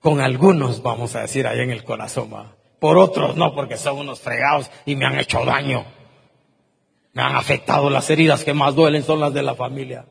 con 0.00 0.20
algunos 0.20 0.82
vamos 0.82 1.14
a 1.14 1.20
decir 1.20 1.46
allá 1.46 1.62
en 1.62 1.70
el 1.70 1.84
corazón. 1.84 2.30
Por 2.82 2.98
otros 2.98 3.36
no, 3.36 3.54
porque 3.54 3.76
son 3.76 3.98
unos 3.98 4.18
fregados 4.18 4.68
y 4.84 4.96
me 4.96 5.06
han 5.06 5.16
hecho 5.16 5.44
daño. 5.44 5.84
Me 7.12 7.22
han 7.22 7.36
afectado 7.36 7.88
las 7.88 8.10
heridas 8.10 8.42
que 8.42 8.54
más 8.54 8.74
duelen 8.74 9.04
son 9.04 9.20
las 9.20 9.32
de 9.32 9.44
la 9.44 9.54
familia. 9.54 10.04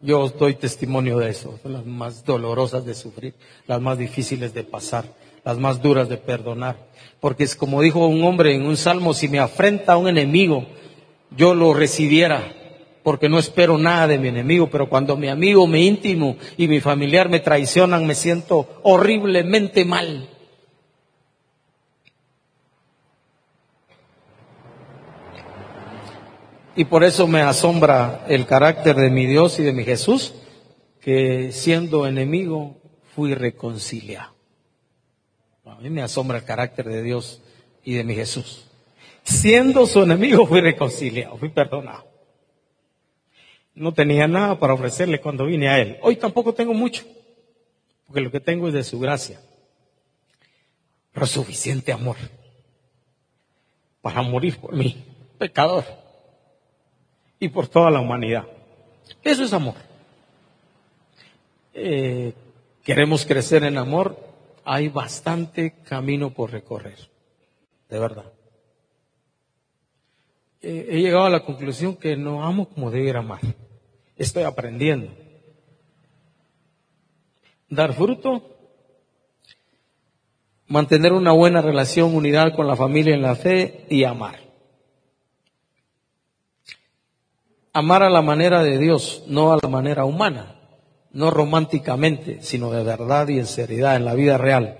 Yo 0.00 0.26
doy 0.30 0.54
testimonio 0.54 1.18
de 1.18 1.28
eso, 1.28 1.58
son 1.62 1.74
las 1.74 1.84
más 1.84 2.24
dolorosas 2.24 2.86
de 2.86 2.94
sufrir, 2.94 3.34
las 3.66 3.78
más 3.78 3.98
difíciles 3.98 4.54
de 4.54 4.64
pasar, 4.64 5.04
las 5.44 5.58
más 5.58 5.82
duras 5.82 6.08
de 6.08 6.16
perdonar. 6.16 6.78
Porque 7.20 7.44
es 7.44 7.54
como 7.54 7.82
dijo 7.82 8.06
un 8.06 8.24
hombre 8.24 8.54
en 8.54 8.64
un 8.64 8.78
salmo, 8.78 9.12
si 9.12 9.28
me 9.28 9.38
afrenta 9.38 9.98
un 9.98 10.08
enemigo, 10.08 10.64
yo 11.36 11.52
lo 11.52 11.74
recibiera, 11.74 12.54
porque 13.02 13.28
no 13.28 13.38
espero 13.38 13.76
nada 13.76 14.06
de 14.06 14.18
mi 14.18 14.28
enemigo, 14.28 14.70
pero 14.70 14.88
cuando 14.88 15.14
mi 15.14 15.28
amigo, 15.28 15.66
mi 15.66 15.86
íntimo 15.86 16.38
y 16.56 16.68
mi 16.68 16.80
familiar 16.80 17.28
me 17.28 17.40
traicionan, 17.40 18.06
me 18.06 18.14
siento 18.14 18.80
horriblemente 18.82 19.84
mal. 19.84 20.26
Y 26.76 26.84
por 26.84 27.02
eso 27.02 27.26
me 27.26 27.42
asombra 27.42 28.24
el 28.28 28.46
carácter 28.46 28.96
de 28.96 29.10
mi 29.10 29.26
Dios 29.26 29.58
y 29.58 29.62
de 29.64 29.72
mi 29.72 29.84
Jesús, 29.84 30.34
que 31.00 31.50
siendo 31.52 32.06
enemigo 32.06 32.76
fui 33.14 33.34
reconciliado. 33.34 34.34
A 35.64 35.76
mí 35.76 35.90
me 35.90 36.02
asombra 36.02 36.38
el 36.38 36.44
carácter 36.44 36.86
de 36.86 37.02
Dios 37.02 37.42
y 37.84 37.94
de 37.94 38.04
mi 38.04 38.14
Jesús. 38.14 38.66
Siendo 39.22 39.86
su 39.86 40.02
enemigo 40.02 40.46
fui 40.46 40.60
reconciliado, 40.60 41.36
fui 41.36 41.48
perdonado. 41.48 42.06
No 43.74 43.92
tenía 43.94 44.26
nada 44.28 44.58
para 44.58 44.74
ofrecerle 44.74 45.20
cuando 45.20 45.46
vine 45.46 45.68
a 45.68 45.78
Él. 45.78 45.98
Hoy 46.02 46.16
tampoco 46.16 46.54
tengo 46.54 46.74
mucho, 46.74 47.04
porque 48.06 48.20
lo 48.20 48.30
que 48.30 48.40
tengo 48.40 48.68
es 48.68 48.74
de 48.74 48.84
su 48.84 48.98
gracia. 48.98 49.40
Pero 51.12 51.26
suficiente 51.26 51.92
amor 51.92 52.16
para 54.02 54.22
morir 54.22 54.58
por 54.58 54.74
mí, 54.74 55.04
pecador, 55.38 55.84
y 57.40 57.48
por 57.48 57.66
toda 57.66 57.90
la 57.90 58.00
humanidad. 58.00 58.46
Eso 59.24 59.42
es 59.42 59.52
amor. 59.52 59.74
Eh, 61.72 62.34
queremos 62.84 63.24
crecer 63.24 63.64
en 63.64 63.78
amor, 63.78 64.16
hay 64.64 64.88
bastante 64.88 65.72
camino 65.82 66.30
por 66.30 66.52
recorrer, 66.52 66.98
de 67.88 67.98
verdad. 67.98 68.26
Eh, 70.62 70.88
he 70.90 71.00
llegado 71.00 71.24
a 71.24 71.30
la 71.30 71.44
conclusión 71.44 71.96
que 71.96 72.16
no 72.16 72.44
amo 72.44 72.68
como 72.68 72.90
debiera 72.90 73.20
amar. 73.20 73.40
Estoy 74.16 74.42
aprendiendo. 74.42 75.10
Dar 77.70 77.94
fruto, 77.94 78.42
mantener 80.66 81.12
una 81.12 81.32
buena 81.32 81.62
relación, 81.62 82.14
unidad 82.14 82.54
con 82.54 82.66
la 82.66 82.76
familia 82.76 83.14
en 83.14 83.22
la 83.22 83.36
fe 83.36 83.86
y 83.88 84.04
amar. 84.04 84.49
Amar 87.72 88.02
a 88.02 88.10
la 88.10 88.22
manera 88.22 88.62
de 88.62 88.78
Dios, 88.78 89.22
no 89.26 89.52
a 89.52 89.58
la 89.62 89.68
manera 89.68 90.04
humana 90.04 90.56
no 91.12 91.30
románticamente, 91.30 92.38
sino 92.42 92.70
de 92.70 92.84
verdad 92.84 93.28
y 93.28 93.38
en 93.38 93.46
seriedad, 93.46 93.96
en 93.96 94.04
la 94.04 94.14
vida 94.14 94.38
real. 94.38 94.78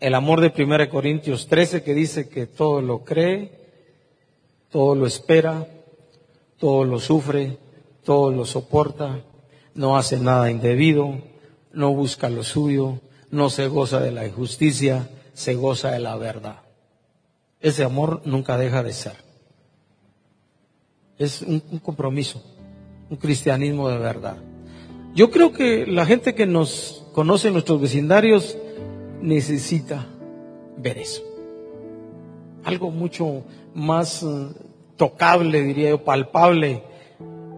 El 0.00 0.14
amor 0.14 0.40
de 0.40 0.52
1 0.56 0.90
Corintios 0.90 1.46
13 1.46 1.82
que 1.82 1.94
dice 1.94 2.28
que 2.28 2.46
todo 2.46 2.80
lo 2.80 3.04
cree, 3.04 3.52
todo 4.70 4.94
lo 4.94 5.06
espera, 5.06 5.66
todo 6.58 6.84
lo 6.84 6.98
sufre, 6.98 7.58
todo 8.04 8.30
lo 8.30 8.44
soporta, 8.44 9.20
no 9.74 9.96
hace 9.96 10.18
nada 10.18 10.50
indebido, 10.50 11.18
no 11.72 11.94
busca 11.94 12.28
lo 12.28 12.42
suyo, 12.42 13.00
no 13.30 13.50
se 13.50 13.68
goza 13.68 14.00
de 14.00 14.10
la 14.10 14.26
injusticia, 14.26 15.08
se 15.34 15.54
goza 15.54 15.92
de 15.92 16.00
la 16.00 16.16
verdad. 16.16 16.62
Ese 17.60 17.84
amor 17.84 18.22
nunca 18.24 18.56
deja 18.56 18.82
de 18.82 18.92
ser. 18.92 19.29
Es 21.20 21.42
un, 21.42 21.60
compromiso, 21.80 22.42
un 23.10 23.18
cristianismo 23.18 23.90
de 23.90 23.98
verdad. 23.98 24.38
Yo 25.14 25.30
creo 25.30 25.52
que 25.52 25.86
la 25.86 26.06
gente 26.06 26.34
que 26.34 26.46
nos 26.46 27.04
conoce 27.12 27.48
en 27.48 27.52
nuestros 27.52 27.78
vecindarios 27.78 28.56
necesita 29.20 30.06
ver 30.78 30.96
eso. 30.96 31.22
Algo 32.64 32.90
mucho 32.90 33.44
más 33.74 34.22
eh, 34.22 34.48
tocable, 34.96 35.62
diría 35.62 35.90
yo, 35.90 36.04
palpable, 36.04 36.84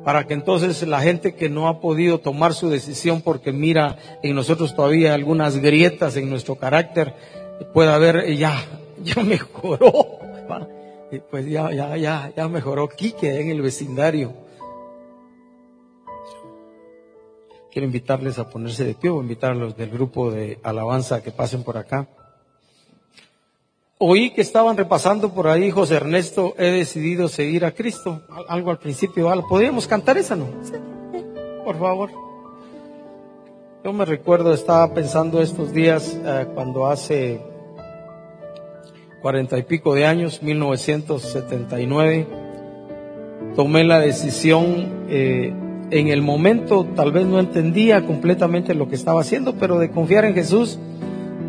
para 0.04 0.26
que 0.26 0.34
entonces 0.34 0.84
la 0.86 1.00
gente 1.00 1.36
que 1.36 1.48
no 1.48 1.68
ha 1.68 1.80
podido 1.80 2.18
tomar 2.18 2.54
su 2.54 2.68
decisión 2.68 3.22
porque 3.22 3.52
mira 3.52 3.96
en 4.24 4.34
nosotros 4.34 4.74
todavía 4.74 5.14
algunas 5.14 5.58
grietas 5.58 6.16
en 6.16 6.28
nuestro 6.28 6.56
carácter, 6.56 7.14
pueda 7.72 7.96
ver, 7.98 8.36
ya, 8.36 8.60
ya 9.04 9.22
mejoró, 9.22 10.11
pues 11.18 11.46
ya, 11.46 11.70
ya, 11.72 11.96
ya, 11.96 12.32
ya 12.34 12.48
mejoró 12.48 12.88
Quique 12.88 13.40
en 13.40 13.50
el 13.50 13.60
vecindario. 13.60 14.32
Quiero 17.70 17.86
invitarles 17.86 18.38
a 18.38 18.48
ponerse 18.48 18.84
de 18.84 18.94
pie 18.94 19.10
o 19.10 19.20
invitar 19.22 19.52
a 19.52 19.54
los 19.54 19.76
del 19.76 19.90
grupo 19.90 20.30
de 20.30 20.58
alabanza 20.62 21.22
que 21.22 21.30
pasen 21.30 21.62
por 21.62 21.78
acá. 21.78 22.06
Oí 23.98 24.30
que 24.30 24.40
estaban 24.40 24.76
repasando 24.76 25.32
por 25.32 25.46
ahí, 25.46 25.70
José 25.70 25.94
Ernesto, 25.94 26.54
he 26.58 26.70
decidido 26.70 27.28
seguir 27.28 27.64
a 27.64 27.70
Cristo. 27.70 28.22
Algo 28.48 28.70
al 28.70 28.78
principio, 28.78 29.30
¿podríamos 29.48 29.86
cantar 29.86 30.18
esa, 30.18 30.34
no? 30.34 30.48
Por 31.64 31.78
favor. 31.78 32.10
Yo 33.84 33.92
me 33.92 34.04
recuerdo, 34.04 34.52
estaba 34.52 34.92
pensando 34.92 35.40
estos 35.40 35.72
días 35.72 36.18
eh, 36.24 36.46
cuando 36.54 36.86
hace 36.86 37.51
cuarenta 39.22 39.56
y 39.56 39.62
pico 39.62 39.94
de 39.94 40.04
años, 40.04 40.42
1979, 40.42 42.26
tomé 43.54 43.84
la 43.84 44.00
decisión 44.00 45.06
eh, 45.08 45.54
en 45.92 46.08
el 46.08 46.22
momento 46.22 46.86
tal 46.96 47.12
vez 47.12 47.26
no 47.26 47.38
entendía 47.38 48.04
completamente 48.06 48.74
lo 48.74 48.88
que 48.88 48.94
estaba 48.94 49.20
haciendo, 49.20 49.54
pero 49.54 49.78
de 49.78 49.90
confiar 49.90 50.24
en 50.24 50.34
Jesús 50.34 50.78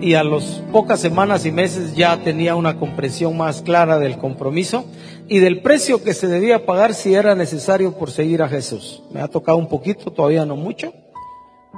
y 0.02 0.16
a 0.16 0.24
las 0.24 0.62
pocas 0.74 1.00
semanas 1.00 1.46
y 1.46 1.52
meses 1.52 1.96
ya 1.96 2.22
tenía 2.24 2.56
una 2.56 2.78
comprensión 2.78 3.38
más 3.38 3.62
clara 3.62 4.00
del 4.00 4.18
compromiso 4.18 4.86
y 5.30 5.40
del 5.40 5.62
precio 5.62 6.04
que 6.04 6.14
se 6.14 6.28
debía 6.28 6.66
pagar 6.66 6.94
si 6.94 7.14
era 7.14 7.36
necesario 7.36 7.94
por 7.94 8.12
seguir 8.12 8.42
a 8.42 8.50
Jesús. 8.50 9.02
Me 9.14 9.22
ha 9.22 9.30
tocado 9.30 9.58
un 9.58 9.70
poquito, 9.70 10.12
todavía 10.12 10.46
no 10.46 10.58
mucho. 10.58 10.94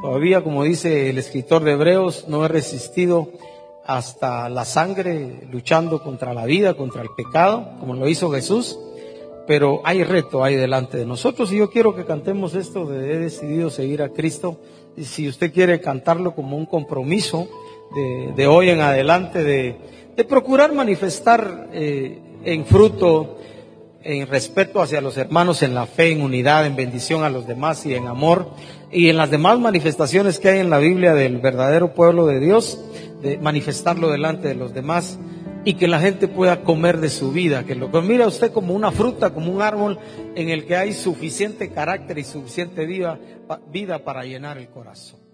Todavía, 0.02 0.44
como 0.44 0.64
dice 0.64 1.10
el 1.10 1.20
escritor 1.20 1.64
de 1.64 1.74
Hebreos, 1.74 2.26
no 2.28 2.44
he 2.44 2.48
resistido 2.48 3.30
hasta 3.86 4.50
la 4.50 4.66
sangre 4.66 5.48
luchando 5.52 6.02
contra 6.02 6.34
la 6.34 6.46
vida, 6.46 6.74
contra 6.76 7.02
el 7.02 7.10
pecado, 7.16 7.70
como 7.80 7.94
lo 7.94 8.08
hizo 8.08 8.32
Jesús 8.32 8.78
pero 9.48 9.82
hay 9.84 10.04
reto 10.04 10.44
ahí 10.44 10.56
delante 10.56 10.98
de 10.98 11.06
nosotros 11.06 11.52
y 11.52 11.58
yo 11.58 11.70
quiero 11.70 11.96
que 11.96 12.06
cantemos 12.06 12.56
esto 12.56 12.86
de 12.86 13.14
he 13.14 13.18
decidido 13.18 13.70
seguir 13.70 14.02
a 14.02 14.10
Cristo. 14.10 14.60
Y 14.98 15.04
si 15.04 15.28
usted 15.28 15.54
quiere 15.54 15.82
cantarlo 15.82 16.34
como 16.34 16.58
un 16.58 16.66
compromiso 16.66 17.48
de, 18.36 18.48
hoy 18.48 18.70
en 18.70 18.82
adelante, 18.82 19.44
de, 19.44 20.24
procurar 20.28 20.74
manifestar 20.74 21.70
eh, 21.74 22.20
en 22.44 22.66
fruto, 22.66 23.38
en 24.04 24.28
respeto 24.28 24.82
hacia 24.82 25.02
los 25.02 25.18
hermanos, 25.18 25.62
en 25.64 25.76
la 25.76 25.86
fe, 25.86 26.12
en 26.12 26.22
unidad, 26.22 26.66
en 26.66 26.76
bendición 26.76 27.24
a 27.24 27.30
los 27.30 27.48
demás 27.48 27.86
y 27.86 27.94
en 27.94 28.08
amor, 28.08 28.50
y 28.92 29.10
en 29.10 29.18
las 29.18 29.30
demás 29.30 29.60
manifestaciones 29.60 30.40
que 30.40 30.50
hay 30.50 30.60
en 30.60 30.70
la 30.70 30.80
Biblia 30.80 31.14
del 31.14 31.40
verdadero 31.40 31.94
pueblo 31.94 32.26
de 32.26 32.40
Dios, 32.40 32.80
manifestarlo 33.42 34.10
delante 34.10 34.48
de 34.48 34.56
los 34.56 34.74
demás 34.74 35.20
y 35.64 35.74
que 35.74 35.88
la 35.88 36.00
gente 36.00 36.28
pueda 36.28 36.62
comer 36.62 37.00
de 37.00 37.10
su 37.10 37.32
vida, 37.32 37.66
que 37.66 37.74
lo 37.74 37.90
mira 38.04 38.28
usted 38.28 38.52
como 38.52 38.74
una 38.74 38.92
fruta, 38.92 39.34
como 39.34 39.52
un 39.52 39.62
árbol 39.62 39.98
en 40.36 40.50
el 40.50 40.66
que 40.66 40.76
hay 40.76 40.94
suficiente 40.94 41.72
carácter 41.72 42.20
y 42.20 42.24
suficiente 42.24 42.86
vida, 42.86 43.20
vida 43.72 44.04
para 44.04 44.24
llenar 44.24 44.60
el 44.60 44.70
corazón. 44.70 45.25